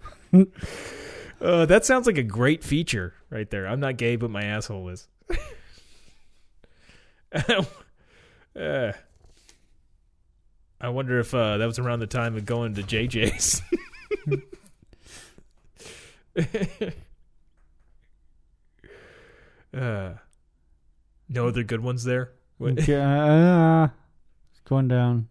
[1.41, 3.67] uh, that sounds like a great feature right there.
[3.67, 5.07] I'm not gay, but my asshole is.
[8.55, 8.91] uh,
[10.79, 13.61] I wonder if uh, that was around the time of going to JJ's.
[19.73, 20.13] uh,
[21.29, 22.31] no other good ones there.
[22.61, 23.87] Okay, uh,
[24.51, 25.29] it's going down.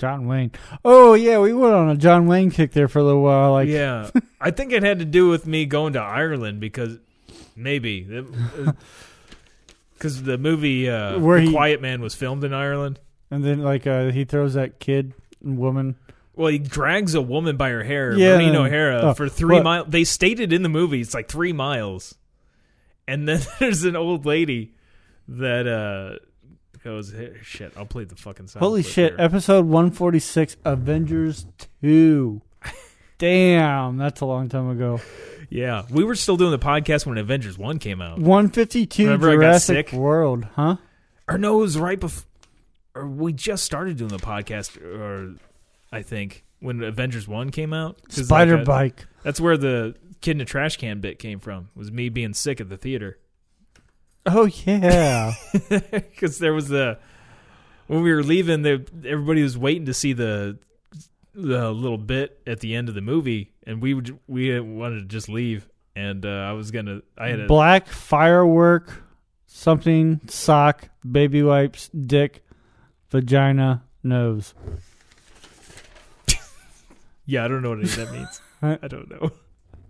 [0.00, 0.50] John Wayne.
[0.82, 3.52] Oh yeah, we went on a John Wayne kick there for a little while.
[3.52, 4.08] Like, yeah,
[4.40, 6.98] I think it had to do with me going to Ireland because
[7.54, 8.08] maybe
[10.00, 12.98] because the movie uh, Where The he- Quiet Man was filmed in Ireland.
[13.30, 15.12] and then like uh, he throws that kid
[15.44, 15.96] and woman.
[16.34, 18.38] Well, he drags a woman by her hair, Yeah.
[18.38, 19.86] Maureen O'Hara, Oh, for three what- miles.
[19.90, 22.14] They stated in the movie it's like three miles,
[23.06, 24.72] and then there's an old lady
[25.28, 26.24] that uh
[26.82, 29.10] goes, "Hey, "Shit, I'll play the fucking sound." Holy clip shit!
[29.12, 31.44] here." Episode one forty six, Avengers
[31.82, 32.40] two.
[33.18, 34.98] Damn, that's a long time ago.
[35.50, 38.18] Yeah, we were still doing the podcast when Avengers One came out.
[38.18, 39.98] One fifty two, Remember I got Jurassic sick?
[39.98, 40.76] World, huh?
[41.28, 42.24] or no, it was right before,
[42.94, 45.34] or we just started doing the podcast, or
[45.92, 47.98] I think when Avengers One came out.
[48.08, 49.06] Spider like, uh, Bike.
[49.24, 51.68] That's where the kid in the trash can bit came from.
[51.74, 53.18] Was me being sick at the theater
[54.26, 55.32] Oh yeah.
[55.70, 56.98] because there was the
[57.86, 60.58] when we were leaving, the everybody was waiting to see the
[61.42, 65.06] the little bit at the end of the movie, and we would we wanted to
[65.06, 65.68] just leave.
[65.96, 69.02] And uh, I was gonna, I had a Black firework,
[69.46, 72.44] something, sock, baby wipes, dick,
[73.10, 74.54] vagina, nose.
[77.26, 78.40] yeah, I don't know what any of that means.
[78.62, 79.32] I don't know.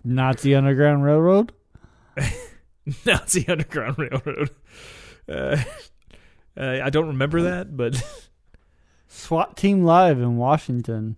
[0.05, 1.53] Nazi Underground Railroad.
[3.07, 4.51] Nazi Underground Railroad.
[5.28, 5.62] Uh,
[6.57, 8.03] uh, I don't remember that, but
[9.09, 11.16] SWAT Team Live in Washington.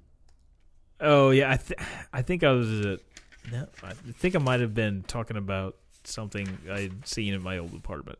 [1.02, 1.80] Oh yeah, I th-
[2.12, 2.68] I think I was.
[2.68, 2.96] Uh,
[3.50, 7.74] no, I think I might have been talking about something I'd seen in my old
[7.74, 8.18] apartment.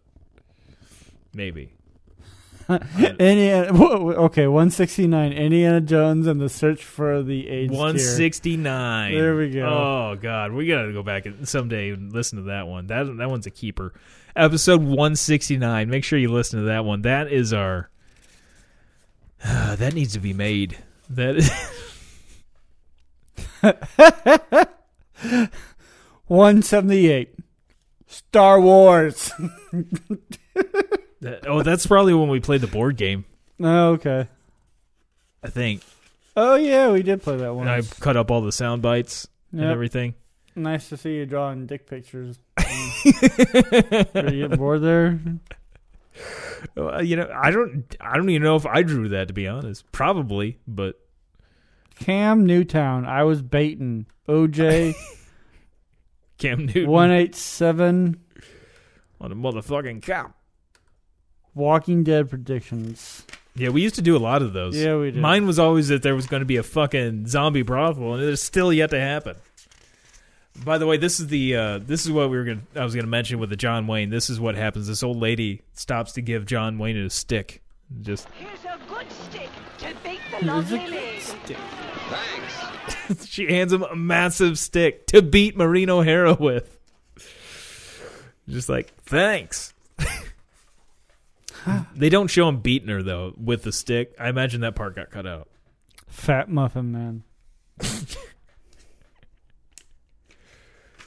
[1.33, 1.73] Maybe.
[2.69, 3.73] Indiana.
[3.73, 5.33] Okay, one sixty nine.
[5.33, 7.71] Indiana Jones and the Search for the Age.
[7.71, 9.15] One sixty nine.
[9.15, 9.67] There we go.
[9.67, 12.87] Oh God, we gotta go back and someday and listen to that one.
[12.87, 13.93] That that one's a keeper.
[14.37, 15.91] Episode one sixty nine.
[15.91, 17.03] Make sure you listen to that one.
[17.03, 17.91] That is our.
[19.45, 20.79] that needs to be made.
[21.11, 21.37] That
[23.63, 25.49] is.
[26.27, 27.35] One seventy eight.
[28.07, 29.33] Star Wars.
[31.47, 33.25] oh, that's probably when we played the board game.
[33.61, 34.29] Oh, okay.
[35.43, 35.83] I think.
[36.37, 37.69] Oh yeah, we did play that one.
[37.69, 40.15] I cut up all the sound bites and everything.
[40.55, 42.39] Nice to see you drawing dick pictures.
[42.59, 42.65] Are
[43.05, 45.19] you getting bored there?
[46.77, 47.85] Uh, you know, I don't.
[48.01, 49.91] I don't even know if I drew that to be honest.
[49.93, 51.01] Probably, but
[51.97, 53.05] Cam Newton.
[53.07, 54.07] I was baiting.
[54.29, 54.95] OJ
[56.39, 58.21] Cam Newton one eight seven.
[59.21, 60.33] on a motherfucking cow.
[61.55, 63.27] Walking Dead predictions.
[63.55, 64.75] Yeah, we used to do a lot of those.
[64.77, 65.21] Yeah, we did.
[65.21, 68.43] Mine was always that there was going to be a fucking zombie brothel, and it's
[68.43, 69.37] still yet to happen.
[70.65, 72.67] By the way, this is the uh, this is what we were going.
[72.75, 74.09] to I was going to mention with the John Wayne.
[74.11, 74.87] This is what happens.
[74.87, 77.63] This old lady stops to give John Wayne a stick.
[78.01, 81.21] Just Here's a good stick to beat the lovely lady.
[83.27, 86.79] she hands him a massive stick to beat Maureen O'Hara with.
[88.49, 89.73] Just like thanks.
[91.95, 94.15] they don't show him beating her though with the stick.
[94.19, 95.49] I imagine that part got cut out.
[96.09, 97.23] Fat Muffin Man.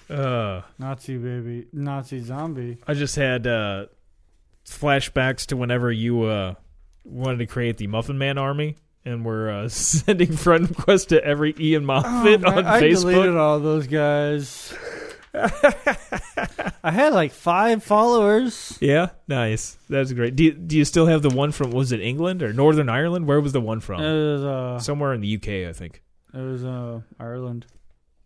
[0.09, 2.77] Uh, Nazi baby, Nazi zombie.
[2.87, 3.87] I just had uh,
[4.65, 6.53] flashbacks to whenever you uh,
[7.03, 8.75] wanted to create the Muffin Man Army,
[9.05, 13.59] and we're uh, sending friend requests to every Ian Moffat Oh, on I deleted all
[13.59, 14.73] those guys.
[15.37, 18.77] I had like five followers.
[18.79, 19.77] Yeah, nice.
[19.89, 20.35] That's great.
[20.37, 21.71] Do you, do you still have the one from?
[21.71, 23.27] Was it England or Northern Ireland?
[23.27, 24.01] Where was the one from?
[24.01, 26.01] It was uh, Somewhere in the UK, I think.
[26.33, 27.65] it was uh, Ireland,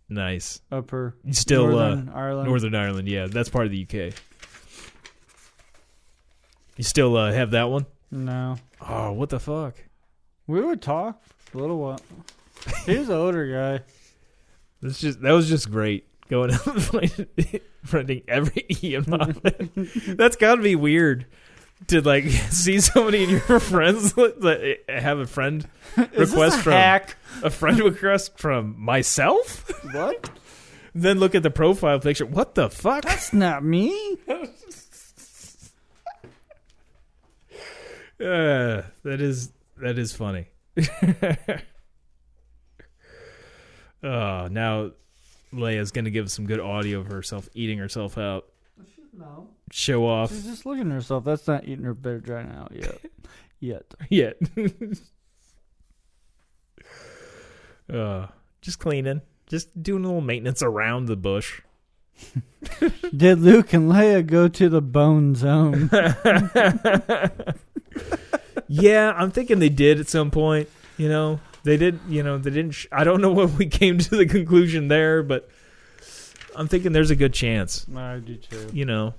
[0.07, 0.61] Nice.
[0.71, 2.47] upper still Northern uh, Ireland.
[2.49, 3.07] Northern Ireland.
[3.07, 4.13] Yeah, that's part of the UK.
[6.77, 7.85] You still uh, have that one?
[8.11, 8.55] No,
[8.87, 9.75] Oh, what the fuck?
[10.49, 11.21] We would talk
[11.53, 11.99] a little while.
[12.85, 13.47] He was an older
[13.79, 13.83] guy.
[14.81, 16.05] That's just that was just great.
[16.29, 19.69] Going out and finding- finding every Ian Moffat.
[20.17, 21.25] That's got to be weird
[21.87, 25.65] to like see somebody in your friends that have a friend
[25.97, 27.15] Is request this a from hack?
[27.43, 29.69] a friend request from myself.
[29.93, 30.29] What?
[30.95, 32.25] Then look at the profile picture.
[32.25, 33.03] What the fuck?
[33.03, 34.17] That's not me.
[38.21, 40.47] Uh, that is that is funny.
[44.03, 44.03] oh,
[44.51, 44.91] now
[45.53, 48.45] Leia's gonna give some good audio of herself eating herself out.
[49.13, 50.31] No, Show off.
[50.31, 51.23] she's just looking at herself.
[51.25, 53.01] That's not eating her vagina out yet.
[53.59, 53.93] Yet.
[54.09, 54.37] Yet.
[57.93, 58.27] uh,
[58.61, 59.21] just cleaning.
[59.47, 61.61] Just doing a little maintenance around the bush.
[63.15, 65.89] Did Luke and Leia go to the bone zone?
[68.69, 70.69] Yeah, I'm thinking they did at some point.
[70.97, 71.99] You know, they did.
[72.07, 72.71] You know, they didn't.
[72.71, 75.49] Sh- I don't know what we came to the conclusion there, but
[76.55, 77.85] I'm thinking there's a good chance.
[77.93, 78.69] I do too.
[78.71, 79.15] You know,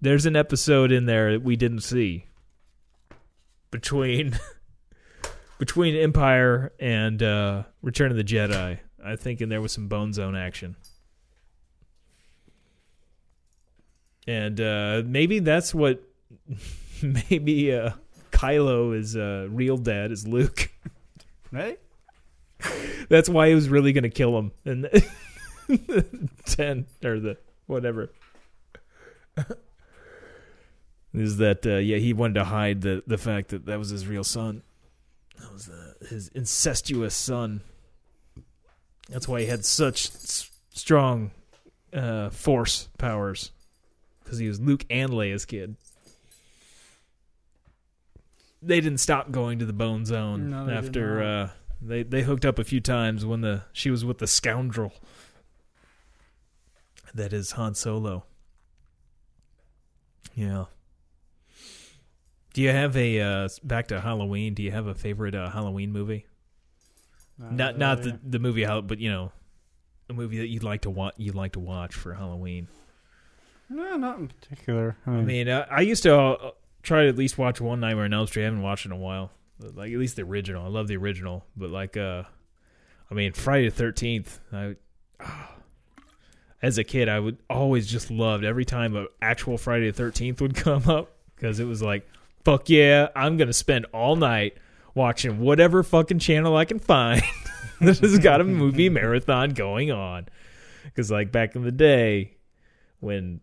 [0.00, 2.26] there's an episode in there that we didn't see
[3.72, 4.38] between
[5.58, 8.78] between Empire and uh, Return of the Jedi.
[9.04, 10.76] I think, and there was some Bone Zone action.
[14.28, 16.02] And uh, maybe that's what
[17.02, 17.90] maybe uh,
[18.40, 20.70] Kylo is uh, real dad is Luke.
[21.52, 21.80] Right?
[23.08, 28.12] That's why he was really going to kill him in the ten or the whatever.
[31.12, 31.96] is that uh, yeah?
[31.96, 34.62] He wanted to hide the the fact that that was his real son.
[35.40, 37.62] That was uh, his incestuous son.
[39.08, 41.32] That's why he had such s- strong
[41.92, 43.50] uh, force powers
[44.22, 45.74] because he was Luke and Leia's kid.
[48.62, 51.50] They didn't stop going to the Bone Zone No, they after uh,
[51.80, 54.92] they they hooked up a few times when the she was with the scoundrel.
[57.14, 58.24] That is Han Solo.
[60.34, 60.66] Yeah.
[62.52, 64.54] Do you have a uh, back to Halloween?
[64.54, 66.26] Do you have a favorite uh, Halloween movie?
[67.38, 69.32] not not the the movie but you know,
[70.08, 71.14] a movie that you'd like to watch.
[71.16, 72.68] You'd like to watch for Halloween.
[73.68, 74.96] No, not in particular.
[75.06, 76.52] I I mean, mean, uh, I used to
[76.82, 78.42] try to at least watch one Nightmare on Elm Street.
[78.42, 79.30] I haven't watched in a while.
[79.58, 80.64] Like at least the original.
[80.64, 82.22] I love the original, but like, uh,
[83.10, 84.40] I mean, Friday the Thirteenth.
[84.52, 84.76] I,
[85.20, 85.54] ah.
[86.62, 90.40] as a kid, I would always just loved every time a actual Friday the Thirteenth
[90.40, 92.08] would come up because it was like,
[92.44, 94.56] fuck yeah, I'm gonna spend all night
[94.94, 97.22] watching whatever fucking channel I can find
[97.80, 100.26] this has got a movie marathon going on.
[100.84, 102.36] Because like back in the day,
[103.00, 103.40] when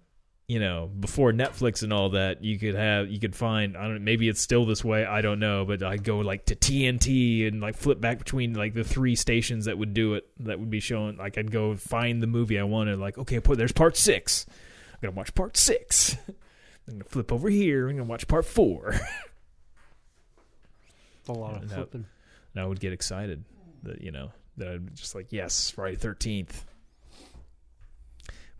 [0.47, 3.95] you know before Netflix and all that, you could have you could find I don't
[3.95, 7.47] know maybe it's still this way I don't know, but I'd go like to TNT
[7.47, 10.69] and like flip back between like the three stations that would do it that would
[10.69, 11.17] be showing.
[11.17, 12.99] Like I'd go find the movie I wanted.
[12.99, 14.45] Like okay, put there's part six.
[14.93, 16.15] I'm gonna watch part six.
[16.87, 17.89] I'm gonna flip over here.
[17.89, 18.95] I'm gonna watch part four.
[21.27, 21.75] a lot of no.
[21.75, 22.05] flipping.
[22.53, 23.43] and I would get excited
[23.83, 26.65] that you know that I'd just like yes Friday Thirteenth,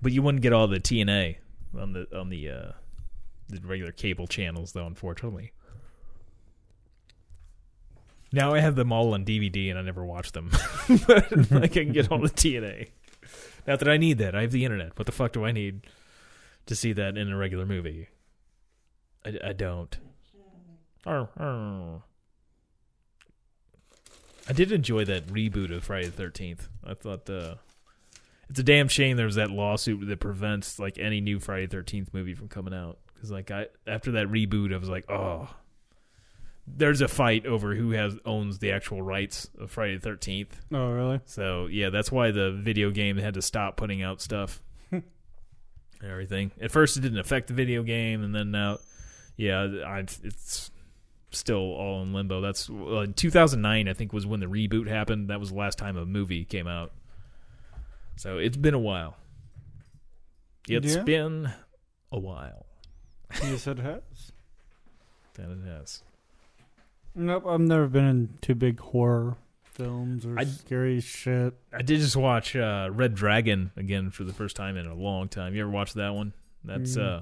[0.02, 1.38] but you wouldn't get all the TNA
[1.78, 2.72] on the on the uh,
[3.50, 4.86] the regular cable channels though.
[4.86, 5.52] Unfortunately,
[8.32, 10.52] now I have them all on DVD and I never watch them,
[11.08, 12.90] but I can get all the TNA.
[13.66, 14.36] Not that I need that.
[14.36, 14.98] I have the internet.
[14.98, 15.88] What the fuck do I need
[16.68, 18.08] to see that in a regular movie?
[19.26, 19.98] I, I don't.
[24.50, 26.70] I did enjoy that reboot of Friday the Thirteenth.
[26.84, 27.56] I thought uh,
[28.50, 32.14] it's a damn shame there was that lawsuit that prevents like any new Friday Thirteenth
[32.14, 32.98] movie from coming out.
[33.14, 35.50] Because like I after that reboot, I was like, oh,
[36.66, 40.60] there's a fight over who has owns the actual rights of Friday the Thirteenth.
[40.72, 41.20] Oh, really?
[41.26, 45.04] So yeah, that's why the video game had to stop putting out stuff and
[46.04, 46.52] everything.
[46.62, 48.80] At first, it didn't affect the video game, and then now,
[49.36, 50.72] yeah, I, it's
[51.32, 52.42] still all in limbo.
[52.42, 55.30] That's uh, 2009, I think, was when the reboot happened.
[55.30, 56.92] That was the last time a movie came out.
[58.18, 59.16] So it's been a while.
[60.68, 61.04] It's Yeah.
[61.04, 61.50] been
[62.12, 62.66] a while
[63.42, 64.32] yes, it has.
[65.36, 66.04] that it has.
[67.16, 71.54] Nope, I've never been in too big horror films or I- scary shit.
[71.74, 75.28] I did just watch uh, Red Dragon again for the first time in a long
[75.30, 75.54] time.
[75.56, 76.34] You ever watched that one?
[76.64, 77.04] That's Mm.
[77.04, 77.22] uh,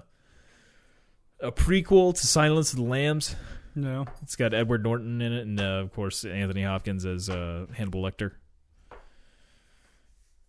[1.41, 3.35] a prequel to Silence of the Lambs.
[3.75, 4.05] No.
[4.21, 8.01] It's got Edward Norton in it, and uh, of course Anthony Hopkins as uh, Hannibal
[8.01, 8.31] Lecter.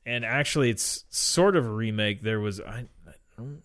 [0.06, 2.22] And actually, it's sort of a remake.
[2.22, 3.62] There was I, I don't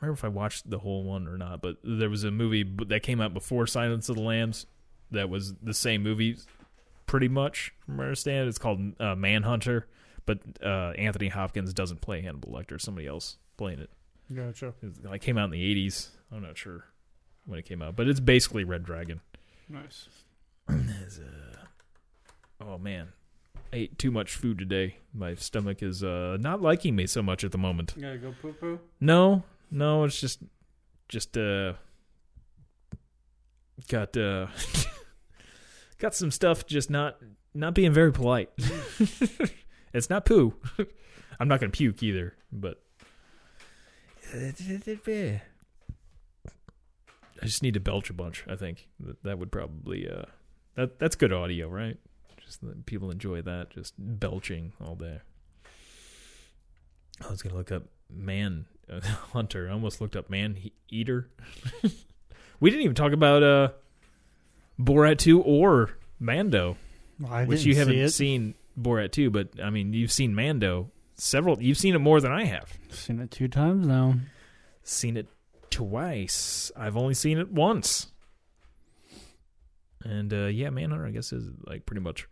[0.00, 3.02] remember if I watched the whole one or not, but there was a movie that
[3.02, 4.66] came out before Silence of the Lambs
[5.10, 6.36] that was the same movie,
[7.06, 7.72] pretty much.
[7.86, 9.86] From what I understand, it's called uh, Manhunter,
[10.26, 12.78] but uh, Anthony Hopkins doesn't play Hannibal Lecter.
[12.78, 13.90] Somebody else playing it.
[14.34, 14.74] Gotcha.
[14.82, 16.08] It like came out in the '80s.
[16.30, 16.84] I'm not sure
[17.46, 19.20] when it came out, but it's basically Red Dragon.
[19.68, 20.08] Nice.
[20.68, 23.08] Uh, oh man,
[23.72, 24.96] ate too much food today.
[25.14, 27.94] My stomach is uh, not liking me so much at the moment.
[27.96, 28.80] You gotta go poo poo?
[29.00, 30.40] No, no, it's just,
[31.08, 31.74] just uh,
[33.88, 34.46] got uh,
[35.98, 36.66] got some stuff.
[36.66, 37.18] Just not
[37.54, 38.50] not being very polite.
[39.92, 40.54] it's not poo.
[41.40, 42.82] I'm not gonna puke either, but.
[47.42, 48.44] I just need to belch a bunch.
[48.48, 50.26] I think that, that would probably uh,
[50.76, 51.98] that that's good audio, right?
[52.60, 55.20] Just people enjoy that, just belching all day.
[57.24, 59.00] I was gonna look up man uh,
[59.32, 59.68] hunter.
[59.68, 61.28] I almost looked up man he- eater.
[62.60, 63.68] we didn't even talk about uh,
[64.80, 66.76] Borat two or Mando,
[67.28, 68.10] I which you haven't it.
[68.10, 71.62] seen Borat two, but I mean you've seen Mando several.
[71.62, 72.72] You've seen it more than I have.
[72.90, 74.14] Seen it two times now.
[74.82, 75.28] Seen it
[75.70, 76.70] twice.
[76.76, 78.08] I've only seen it once.
[80.04, 82.26] And uh, yeah, Manhunter, I guess is like pretty much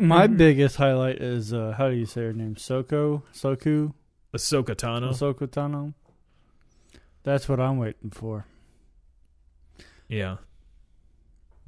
[0.00, 0.36] My Mhm.
[0.38, 2.56] biggest highlight is uh, how do you say her name?
[2.56, 3.92] Soko, Soku,
[4.34, 5.10] Ahsoka Tano.
[5.10, 5.92] Ahsoka Tano.
[7.22, 8.46] That's what I'm waiting for.
[10.08, 10.38] Yeah.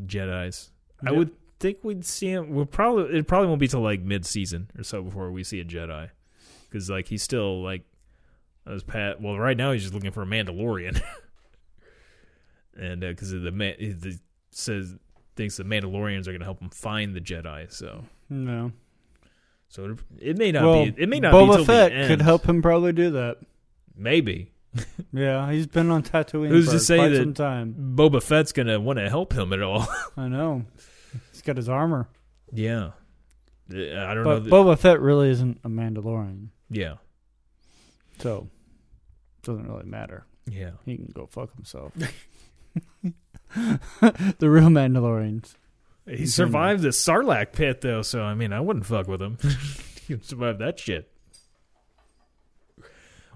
[0.05, 0.71] Jedi's.
[1.07, 1.31] I would
[1.61, 2.51] think we'd see him.
[2.55, 5.61] We'll probably it probably won't be till like mid season or so before we see
[5.61, 6.09] a Jedi,
[6.69, 7.83] because like he's still like
[8.67, 9.21] as Pat.
[9.21, 11.01] Well, right now he's just looking for a Mandalorian,
[12.77, 14.19] and because the man he the,
[14.51, 14.97] says
[15.37, 17.71] thinks the Mandalorians are going to help him find the Jedi.
[17.73, 18.73] So No.
[19.69, 20.95] so it, it may not well, be.
[20.97, 23.39] It may not Boba be Fett could help him probably do that.
[23.97, 24.51] Maybe
[25.13, 27.95] Yeah, he's been on Tatooine Who's for to say quite that- some time.
[27.95, 29.87] Boba Fett's going to want to help him at all.
[30.17, 30.65] I know.
[31.31, 32.09] He's got his armor.
[32.53, 32.93] yeah.
[33.73, 34.25] Uh, I don't know.
[34.25, 36.49] But that- Boba Fett really isn't a Mandalorian.
[36.71, 36.95] yeah.
[38.19, 38.49] So
[39.43, 40.27] doesn't really matter.
[40.51, 40.73] Yeah.
[40.85, 41.93] He can go fuck himself.
[43.55, 45.55] the real Mandalorians.
[46.07, 49.39] He survived the Sarlacc pit, though, so I mean, I wouldn't fuck with him.
[50.09, 51.11] he survived that shit.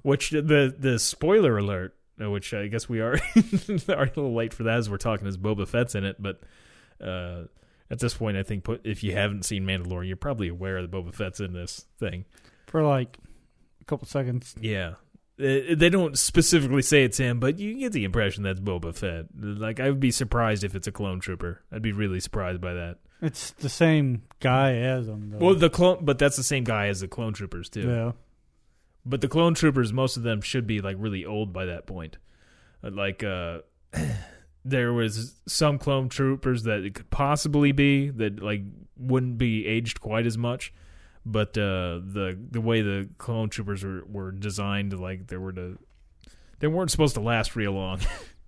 [0.02, 3.18] Which the the spoiler alert, uh, which I guess we are
[3.88, 6.40] already a little late for that as we're talking as Boba Fett's in it, but
[7.00, 7.44] uh,
[7.90, 10.90] at this point, I think put, if you haven't seen Mandalorian, you're probably aware that
[10.90, 12.24] Boba Fett's in this thing.
[12.66, 13.18] For like
[13.80, 14.54] a couple seconds.
[14.60, 14.94] Yeah.
[15.38, 19.26] Uh, They don't specifically say it's him, but you get the impression that's Boba Fett.
[19.38, 21.62] Like, I would be surprised if it's a clone trooper.
[21.70, 22.98] I'd be really surprised by that.
[23.22, 25.38] It's the same guy as him though.
[25.38, 27.88] Well, the clone, but that's the same guy as the clone troopers too.
[27.88, 28.12] yeah.
[29.04, 32.18] But the clone troopers, most of them should be like really old by that point.
[32.82, 33.60] Uh, Like, uh,
[34.64, 38.62] there was some clone troopers that it could possibly be that like
[38.96, 40.72] wouldn't be aged quite as much.
[41.28, 45.76] But uh, the the way the clone troopers were, were designed, like they were to,
[46.60, 47.98] they weren't supposed to last real long.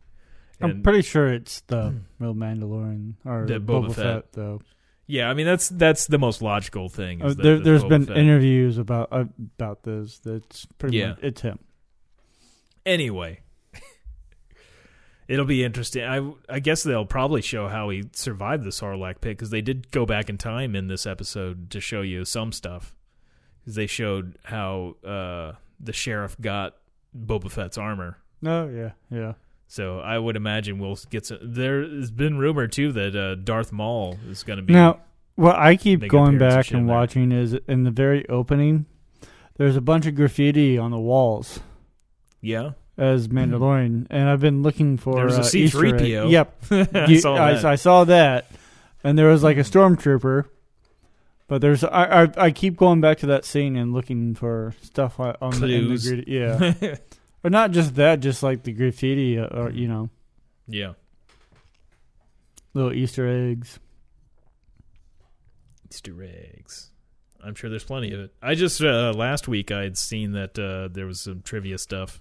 [0.61, 3.97] I'm pretty sure it's the real Mandalorian or The Boba, Boba Fett.
[3.97, 4.33] Fett.
[4.33, 4.61] though.
[5.09, 7.21] yeah, I mean that's that's the most logical thing.
[7.21, 9.25] Uh, there, Boba been Fett- interviews about uh,
[9.59, 10.21] about this.
[10.21, 11.09] That's pretty Yeah.
[11.11, 11.59] much it's him.
[12.87, 13.41] Anyway,
[15.29, 16.05] it'll be interesting.
[16.05, 19.91] I I guess they'll probably show how he survived the Sarlacc pit because they did
[19.91, 22.95] go back in time in this episode to show you some stuff.
[23.61, 26.77] Because they showed how uh, the sheriff got
[27.17, 28.19] Boba Fett's armor.
[28.45, 29.35] Oh yeah, yeah.
[29.67, 31.39] So I would imagine we'll get some.
[31.43, 34.73] There's been rumor too that uh, Darth Maul is going to be.
[34.73, 35.01] Now,
[35.35, 36.95] what I keep going and back and there.
[36.97, 38.87] watching is in the very opening.
[39.59, 41.59] There's a bunch of graffiti on the walls
[42.41, 46.31] yeah, as Mandalorian, and I've been looking for There was a uh, C3PO.
[46.31, 47.65] Yep, I You- saw I, that.
[47.65, 48.51] I saw that,
[49.05, 50.45] and there was like a stormtrooper.
[51.47, 55.19] But there's I, I I keep going back to that scene and looking for stuff
[55.19, 56.13] on on the, the Clues.
[56.27, 56.97] yeah,
[57.43, 60.11] but not just that, just like the graffiti uh, or you know
[60.67, 60.93] yeah.
[62.75, 63.79] little Easter eggs.
[65.91, 66.91] Easter eggs.
[67.43, 68.35] I'm sure there's plenty of it.
[68.43, 72.21] I just uh, last week I had seen that uh, there was some trivia stuff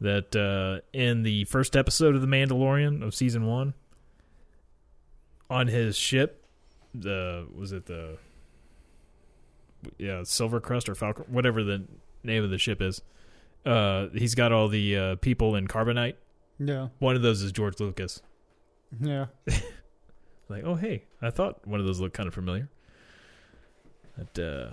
[0.00, 3.74] that uh, in the first episode of The Mandalorian of season one,
[5.50, 6.44] on his ship,
[6.94, 8.18] the was it the
[9.98, 11.84] yeah Silver Crest or Falcon, whatever the
[12.22, 13.00] name of the ship is.
[13.66, 16.14] Uh, he's got all the uh, people in carbonite.
[16.58, 16.88] Yeah.
[16.98, 18.22] One of those is George Lucas.
[19.00, 19.26] Yeah.
[20.50, 22.70] Like, oh hey, I thought one of those looked kind of familiar.
[24.16, 24.70] But uh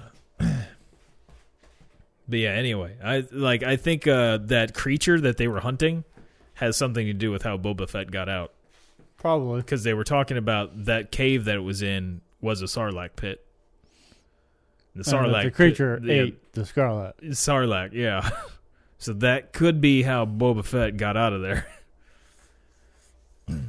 [2.28, 6.04] But yeah, anyway, I like I think uh that creature that they were hunting
[6.56, 8.54] has something to do with how Boba Fett got out
[9.18, 9.62] Probably.
[9.62, 13.46] because they were talking about that cave that it was in was a sarlacc pit.
[14.96, 17.16] The sarlacc the creature pit, yeah, ate the Scarlet.
[17.22, 18.30] Sarlacc, yeah.
[18.98, 21.68] so that could be how Boba Fett got out of there.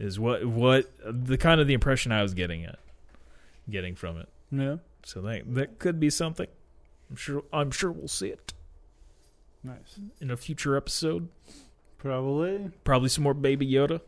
[0.00, 2.78] Is what what the kind of the impression I was getting at,
[3.70, 4.28] getting from it.
[4.50, 4.76] Yeah.
[5.04, 6.48] So that that could be something.
[7.10, 7.42] I'm sure.
[7.52, 8.52] I'm sure we'll see it
[9.62, 9.98] Nice.
[10.20, 11.28] in a future episode.
[11.98, 12.70] Probably.
[12.84, 14.00] Probably some more Baby Yoda.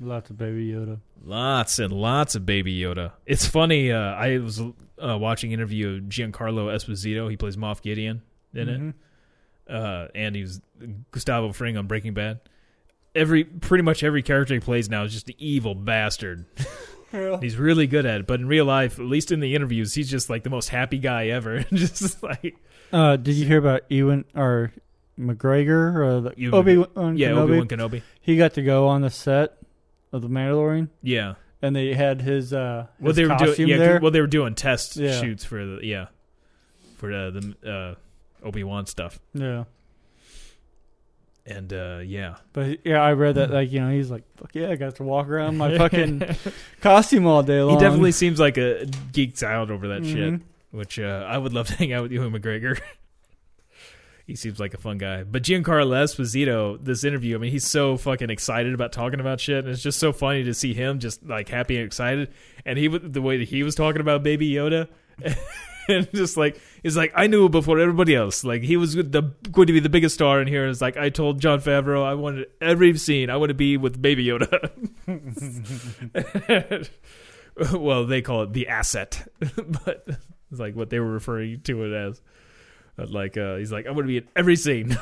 [0.00, 0.98] Lots of Baby Yoda.
[1.24, 3.12] Lots and lots of Baby Yoda.
[3.26, 3.92] It's funny.
[3.92, 7.30] Uh, I was uh, watching an interview of Giancarlo Esposito.
[7.30, 8.22] He plays Moff Gideon
[8.54, 8.80] in it.
[8.80, 8.94] Mhm.
[9.68, 10.60] uh, and he's
[11.10, 12.40] Gustavo Fring on Breaking Bad.
[13.14, 16.46] Every pretty much every character he plays now is just the evil bastard.
[17.14, 17.38] Yeah.
[17.40, 20.10] He's really good at it, but in real life, at least in the interviews, he's
[20.10, 21.60] just like the most happy guy ever.
[21.72, 22.56] just like
[22.92, 24.72] Uh, did you hear about Ewan or
[25.18, 27.38] McGregor or the Ewan- Obi Wan yeah, Kenobi?
[27.38, 28.02] Obi Wan Kenobi.
[28.20, 29.56] He got to go on the set
[30.12, 33.76] of the Mandalorian, Yeah, and they had his uh his well they were doing yeah,
[33.78, 34.00] there.
[34.00, 35.20] well they were doing test Yeah.
[35.20, 36.06] shoots for the yeah
[36.98, 37.54] for uh, the
[38.42, 39.64] uh, Obi Wan stuff, yeah,
[41.46, 44.70] and uh, yeah, but yeah, I read that like you know he's like fuck yeah,
[44.70, 46.22] I got to walk around my fucking
[46.80, 47.76] costume all day long.
[47.76, 50.34] he definitely seems like a geeks out over that shit.
[50.34, 50.40] Mhm.
[50.70, 52.80] which uh, I would love to hang out with Ewan McGregor.
[54.26, 55.22] he seems like a fun guy.
[55.22, 59.58] But Giancarlo Esposito, this interview, I mean, he's so fucking excited about talking about shit,
[59.64, 62.32] and it's just so funny to see him just like happy and excited.
[62.64, 64.88] And he, the way that he was talking about Baby Yoda,
[65.88, 68.44] and just like he's like, I knew before everybody else.
[68.44, 70.66] Like he was the going to be the biggest star in here.
[70.68, 74.00] It's like I told Jon Favreau, I wanted every scene, I want to be with
[74.00, 74.70] Baby Yoda.
[77.72, 80.06] well, they call it the asset, but
[80.50, 82.20] it's like what they were referring to it as.
[82.96, 84.96] But like, uh, he's like, I'm going to be in every scene.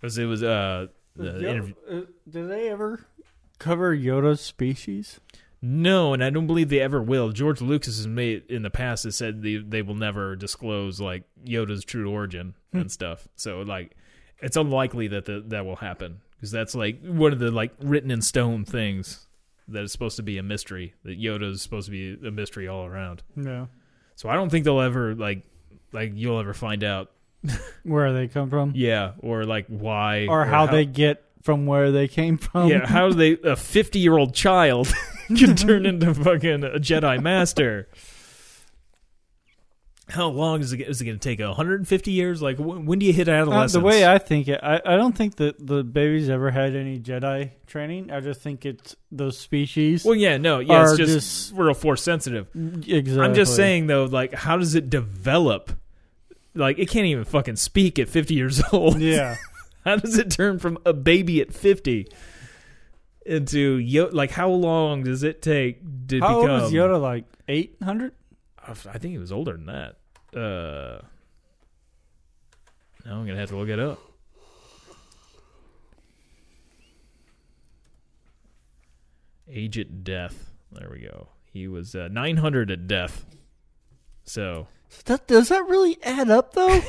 [0.00, 1.74] Because it was uh, the Yo- interview.
[1.90, 3.06] uh, did they ever
[3.58, 5.20] cover Yoda's species?
[5.60, 7.30] No, and I don't believe they ever will.
[7.30, 11.24] George Lucas has made in the past has said they they will never disclose like
[11.44, 12.78] Yoda's true origin hmm.
[12.78, 13.26] and stuff.
[13.34, 13.96] So like,
[14.40, 18.10] it's unlikely that the, that will happen because that's like one of the like written
[18.10, 19.26] in stone things
[19.66, 20.94] that is supposed to be a mystery.
[21.02, 23.24] That Yoda is supposed to be a mystery all around.
[23.34, 23.68] No.
[24.14, 25.42] So I don't think they'll ever like
[25.92, 27.10] like you'll ever find out.
[27.84, 32.08] Where they come from, Yeah, or like why or how they get from where they
[32.08, 32.68] came from?
[32.68, 34.92] yeah how do they a 50 year old child
[35.36, 37.88] can turn into fucking a Jedi master.
[40.10, 40.80] How long is it?
[40.80, 41.38] Is it going to take?
[41.38, 42.40] 150 years?
[42.40, 43.72] Like when, when do you hit Uh, adolescence?
[43.74, 46.98] the way I think it, I, I don't think that the babies ever had any
[46.98, 48.10] Jedi training.
[48.10, 50.06] I just think it's those species.
[50.06, 52.46] well, yeah, no, yeah, it's just, just- we're force sensitive.
[52.54, 53.20] exactly.
[53.20, 55.72] I'm just saying though, like how does it develop?
[56.54, 59.00] Like it can't even fucking speak at 50 years old.
[59.00, 59.36] Yeah.
[59.84, 62.08] How does it turn from a baby at 50
[63.28, 67.00] into Yo- like how long does it take to How become old was Yoda?
[67.00, 68.12] Like eight hundred?
[68.66, 69.96] I think he was older than that.
[70.38, 71.02] Uh
[73.04, 73.98] Now I'm going to have to look it up.
[79.50, 80.50] Age at death.
[80.72, 81.28] There we go.
[81.50, 83.24] He was uh, 900 at death.
[84.24, 84.68] So,
[85.06, 86.80] That does that really add up though?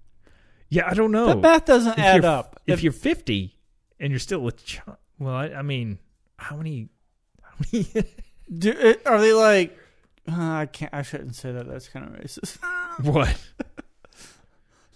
[0.70, 1.26] yeah, I don't know.
[1.26, 2.58] That math doesn't If add up.
[2.66, 3.54] If you're 50
[3.98, 5.98] and you're still a child, well, I, I mean,
[6.36, 6.88] how many?
[7.42, 7.86] How many?
[8.52, 9.78] Do, it- are they like?
[10.28, 10.92] Uh, I can't.
[10.92, 11.68] I shouldn't say that.
[11.68, 12.58] That's kind of racist.
[13.04, 13.36] what?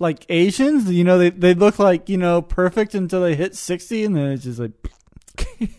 [0.01, 4.05] like Asians, you know, they they look like you know perfect until they hit sixty,
[4.05, 4.73] and then it's just like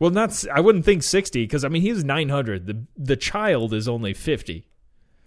[0.00, 0.30] Well, not.
[0.30, 2.66] s- I wouldn't think 60 because I mean he's 900.
[2.66, 4.66] The the child is only 50.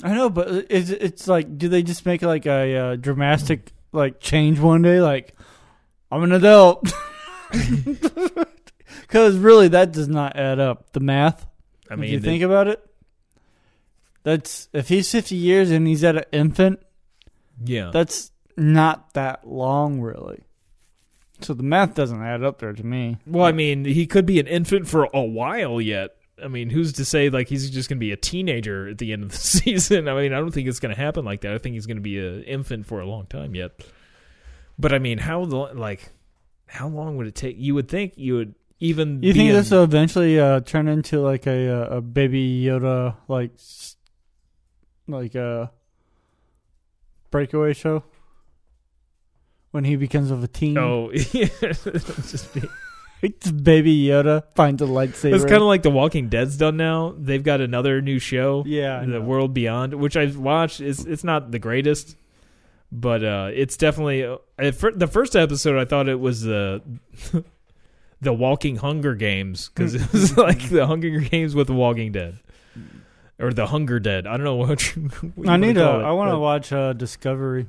[0.04, 4.20] I know, but it's it's like, do they just make like a uh, dramatic like
[4.20, 5.00] change one day?
[5.02, 5.36] Like,
[6.12, 6.92] I'm an adult.
[9.02, 10.92] Because really, that does not add up.
[10.94, 11.46] The math.
[11.90, 12.84] I if mean, you the- think about it,
[14.24, 16.80] that's if he's 50 years and he's at an infant,
[17.64, 17.92] yeah.
[17.94, 20.44] that's not that long, really.
[21.42, 23.18] So the math doesn't add up there to me.
[23.26, 26.16] well, I mean, he could be an infant for a while yet.
[26.44, 29.14] I mean, who's to say like he's just going to be a teenager at the
[29.14, 30.08] end of the season?
[30.08, 31.54] I mean, I don't think it's going to happen like that.
[31.54, 33.72] I think he's going to be an infant for a long time yet.
[34.80, 36.10] But I mean, how the like
[36.68, 37.56] how long would it take?
[37.58, 39.24] You would think you would even.
[39.24, 43.16] You think in- this will eventually uh, turn into like a uh, a baby Yoda
[43.28, 43.52] like
[45.08, 45.72] like a
[47.32, 48.04] breakaway show
[49.72, 50.78] when he becomes of a teen?
[50.78, 51.48] Oh, yeah.
[51.62, 51.84] It's
[52.32, 52.62] just be-
[53.20, 55.34] It's baby Yoda finds a lightsaber.
[55.34, 57.16] it's kind of like The Walking Dead's done now.
[57.18, 58.64] They've got another new show.
[58.68, 62.16] yeah, the world beyond which i've watched it's it's not the greatest
[62.92, 66.82] but uh it's definitely uh, the first episode i thought it was the
[68.22, 72.40] the walking hunger games because it was like the hunger games with the walking dead.
[73.40, 74.26] Or the hunger dead.
[74.26, 75.04] I don't know what, you,
[75.36, 75.82] what you I need to.
[75.82, 77.68] it, I want to watch uh, Discovery,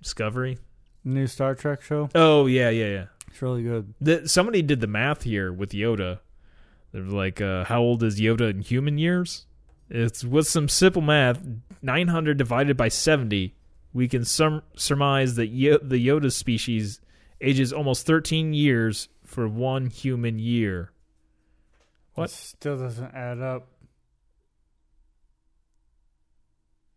[0.00, 0.58] discovery?
[1.04, 2.08] New Star Trek show.
[2.14, 3.04] oh yeah yeah yeah.
[3.28, 3.92] It's really good.
[4.00, 6.20] the, somebody did the math here with yoda.
[6.92, 9.46] They're like uh how old is yoda in human years?
[9.90, 11.42] It's with some simple math
[11.82, 13.54] 900 divided by 70
[13.92, 17.00] we can sum- surmise that Yo- the yoda species
[17.40, 20.92] ages almost 13 years for one human year
[22.14, 22.30] What?
[22.30, 23.68] It still doesn't add up.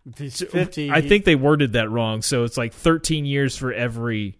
[0.07, 3.57] If he's So, fifty, i think they worded that wrong so it's like 13 years
[3.57, 4.37] for every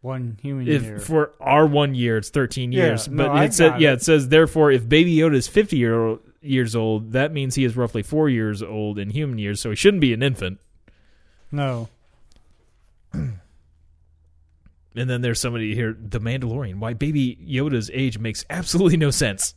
[0.00, 0.98] one human if year.
[0.98, 3.90] for our one year it's 13 Yeah, years no, but I it said got yeah
[3.90, 3.94] it.
[3.94, 7.76] it says therefore if baby yoda is 50 year, years old that means he is
[7.76, 10.58] roughly four years old in human years so he shouldn't be an infant
[11.50, 11.88] no,
[14.98, 16.76] and then there's somebody here the mandalorian.
[16.76, 19.54] Why baby yoda's age makes absolutely no sense.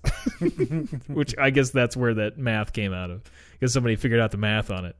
[1.07, 3.23] Which i guess that's where that math came out of.
[3.53, 4.95] Because somebody figured out the math on it.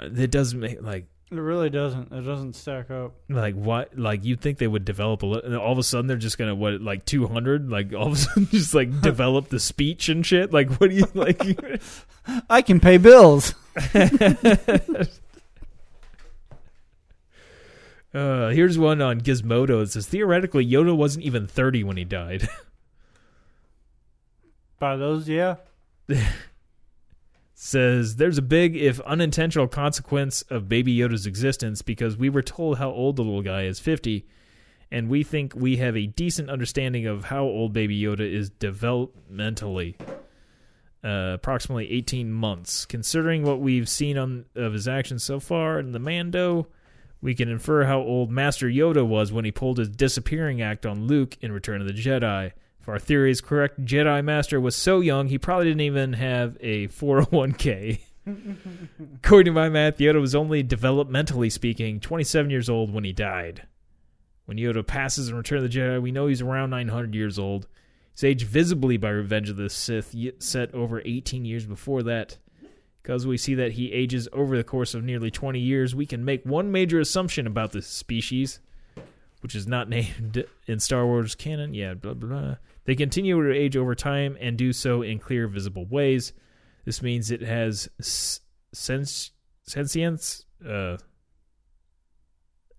[0.00, 2.10] It doesn't make like it really doesn't.
[2.12, 3.12] It doesn't stack up.
[3.28, 6.06] like what like you'd think they would develop a li- and all of a sudden
[6.08, 9.60] they're just gonna what like 200 like all of a sudden just like develop the
[9.60, 11.40] speech and shit like what do you like
[12.50, 13.54] I can pay bills.
[18.12, 22.48] uh here's one on gizmodo it says theoretically yoda wasn't even 30 when he died
[24.80, 25.56] By those, yeah.
[27.62, 32.78] Says there's a big if unintentional consequence of baby yoda's existence because we were told
[32.78, 34.26] how old the little guy is 50
[34.90, 39.94] and we think we have a decent understanding of how old baby yoda is developmentally
[41.04, 42.86] uh, approximately 18 months.
[42.86, 46.66] Considering what we've seen on of his actions so far in the mando
[47.20, 51.06] we can infer how old master yoda was when he pulled his disappearing act on
[51.06, 52.52] luke in return of the jedi
[52.90, 56.88] our theory is correct, Jedi Master was so young he probably didn't even have a
[56.88, 58.00] 401k.
[59.24, 63.66] According to my math, Yoda was only developmentally speaking 27 years old when he died.
[64.44, 67.66] When Yoda passes in Return of the Jedi, we know he's around 900 years old.
[68.12, 72.38] He's aged visibly by Revenge of the Sith, set over 18 years before that.
[73.02, 76.24] Because we see that he ages over the course of nearly 20 years, we can
[76.24, 78.60] make one major assumption about this species,
[79.40, 81.72] which is not named in Star Wars canon.
[81.72, 82.56] Yeah, blah, blah, blah.
[82.84, 86.32] They continue to age over time and do so in clear, visible ways.
[86.84, 89.32] This means it has sens-
[89.64, 90.96] sentience, uh,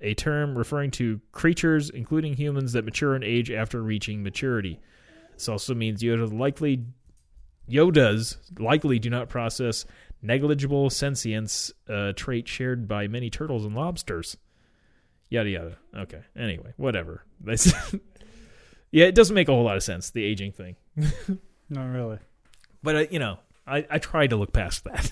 [0.02, 4.80] a term referring to creatures, including humans, that mature in age after reaching maturity.
[5.34, 6.86] This also means Yoda likely
[7.70, 9.86] Yodas likely do not process
[10.22, 14.38] negligible sentience, a trait shared by many turtles and lobsters.
[15.30, 15.78] Yada yada.
[15.96, 16.22] Okay.
[16.36, 17.24] Anyway, whatever.
[18.92, 20.76] yeah, it doesn't make a whole lot of sense the aging thing,
[21.70, 22.20] Not really.
[22.84, 25.12] but uh, you know, I I try to look past that.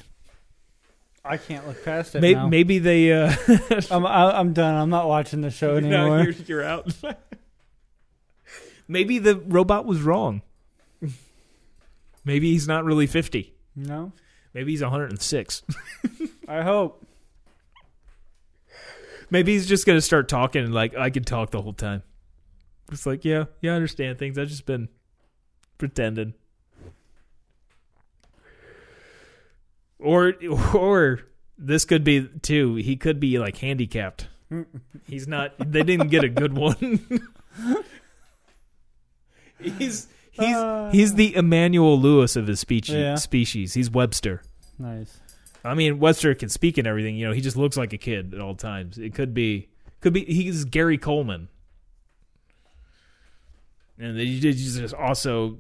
[1.26, 2.48] I can't look past it Maybe, now.
[2.48, 3.12] maybe they.
[3.12, 3.36] Uh,
[3.92, 4.76] I'm I, I'm done.
[4.76, 6.24] I'm not watching the show no, anymore.
[6.24, 6.94] you're, you're out.
[8.88, 10.42] maybe the robot was wrong.
[12.26, 13.54] Maybe he's not really fifty.
[13.76, 14.12] no,
[14.54, 15.64] Maybe he's 106.
[16.48, 17.06] I hope.
[19.30, 22.02] Maybe he's just gonna start talking like I could talk the whole time.
[22.92, 24.38] It's like, yeah, yeah, I understand things.
[24.38, 24.90] I've just been
[25.78, 26.34] pretending.
[30.00, 30.34] Or
[30.74, 31.20] or
[31.58, 32.76] this could be too.
[32.76, 34.28] He could be like handicapped.
[35.08, 35.54] He's not.
[35.60, 37.00] They didn't get a good one.
[39.60, 40.90] he's he's Uh.
[40.92, 42.96] he's the Emmanuel Lewis of his species.
[42.96, 43.16] Yeah.
[43.16, 43.74] Species.
[43.74, 44.42] He's Webster.
[44.78, 45.20] Nice.
[45.64, 47.18] I mean, Webster can speak and everything.
[47.18, 48.98] You know, he just looks like a kid at all times.
[48.98, 49.68] It could be,
[50.00, 50.24] could be.
[50.24, 51.50] He's Gary Coleman,
[54.00, 55.58] and he's just also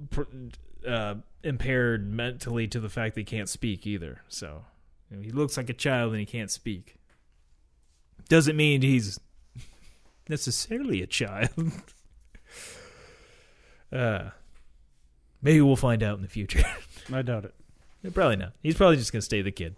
[0.88, 4.22] uh, impaired mentally to the fact that he can't speak either.
[4.30, 4.64] So
[5.12, 6.96] you know, he looks like a child and he can't speak.
[8.30, 9.20] Doesn't mean he's
[10.28, 11.50] necessarily a child.
[13.92, 14.30] Uh,
[15.42, 16.64] maybe we'll find out in the future.
[17.14, 18.14] I doubt it.
[18.14, 18.54] probably not.
[18.62, 19.76] He's probably just gonna stay the kid.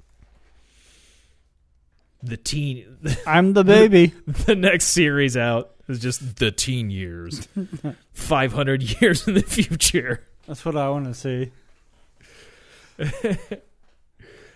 [2.21, 2.97] The teen.
[3.25, 4.07] I'm the baby.
[4.27, 7.47] the next series out is just the teen years.
[8.13, 10.25] Five hundred years in the future.
[10.47, 11.51] That's what I want to see.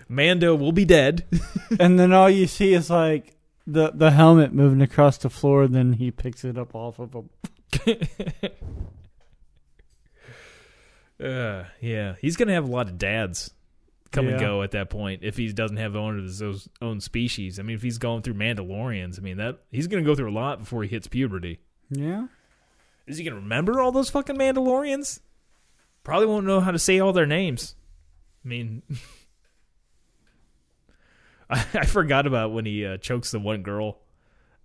[0.07, 1.26] Mando will be dead.
[1.80, 3.36] and then all you see is like
[3.68, 5.68] the the helmet moving across the floor.
[5.68, 7.30] Then he picks it up off of him.
[11.18, 13.52] Uh, yeah, he's gonna have a lot of dads
[14.16, 16.42] come and go at that point if he doesn't have the owner of his
[16.82, 17.60] own- species.
[17.60, 20.34] I mean, if he's going through Mandalorians, I mean that he's gonna go through a
[20.34, 21.60] lot before he hits puberty.
[21.90, 22.28] Yeah.
[23.08, 25.20] Is he gonna remember all those fucking Mandalorians?
[26.04, 27.76] Probably won't know how to say all their names.
[28.44, 28.82] I mean,
[31.50, 34.00] I, I forgot about when he uh, chokes the one girl,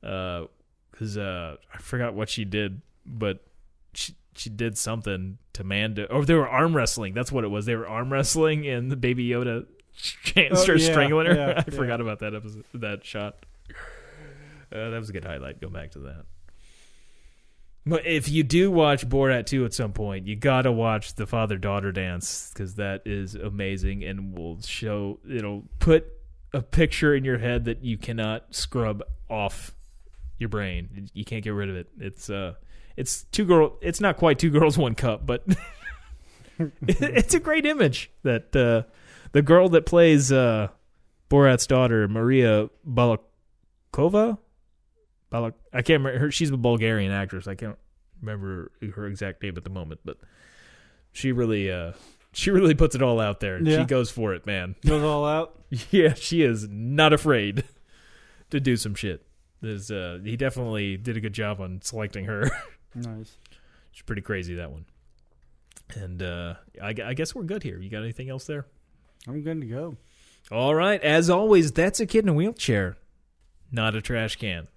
[0.01, 3.45] because uh, I forgot what she did, but
[3.95, 6.07] she she did something to Mando.
[6.11, 7.15] Or they were arm wrestling.
[7.15, 7.67] That's what it was.
[7.67, 9.67] They were arm wrestling, and the Baby Yoda
[10.37, 11.35] Oh, starts yeah, strangling her.
[11.35, 11.77] yeah, I yeah.
[11.77, 13.37] forgot about that episode, that shot.
[14.73, 15.61] Uh, that was a good highlight.
[15.61, 16.27] Go back to that.
[17.85, 21.57] But if you do watch Borat 2 at some point, you gotta watch the father
[21.57, 26.07] daughter dance because that is amazing and will show it'll put
[26.53, 29.75] a picture in your head that you cannot scrub off
[30.39, 31.11] your brain.
[31.15, 31.89] You can't get rid of it.
[31.99, 32.55] It's uh,
[32.97, 33.77] it's two girl.
[33.81, 35.45] It's not quite two girls one cup, but
[36.87, 38.91] it's a great image that uh,
[39.33, 40.69] the girl that plays uh,
[41.29, 44.39] Borat's daughter, Maria Balakova.
[45.31, 46.31] Balak, I can't remember her.
[46.31, 47.47] She's a Bulgarian actress.
[47.47, 47.79] I can't
[48.21, 50.19] remember her exact name at the moment, but
[51.13, 51.93] she really, uh,
[52.33, 53.63] she really puts it all out there.
[53.63, 53.79] Yeah.
[53.79, 54.75] She goes for it, man.
[54.85, 55.57] Goes all out.
[55.93, 57.63] Yeah, she is not afraid
[58.51, 59.25] to do some shit.
[59.61, 62.51] There's, uh, he definitely did a good job on selecting her.
[62.95, 63.37] Nice.
[63.93, 64.85] It's pretty crazy that one.
[65.95, 67.79] And uh, I, I guess we're good here.
[67.79, 68.67] You got anything else there?
[69.27, 69.97] I'm good to go.
[70.51, 71.03] All right.
[71.03, 72.97] As always, that's a kid in a wheelchair,
[73.71, 74.69] not a trash can.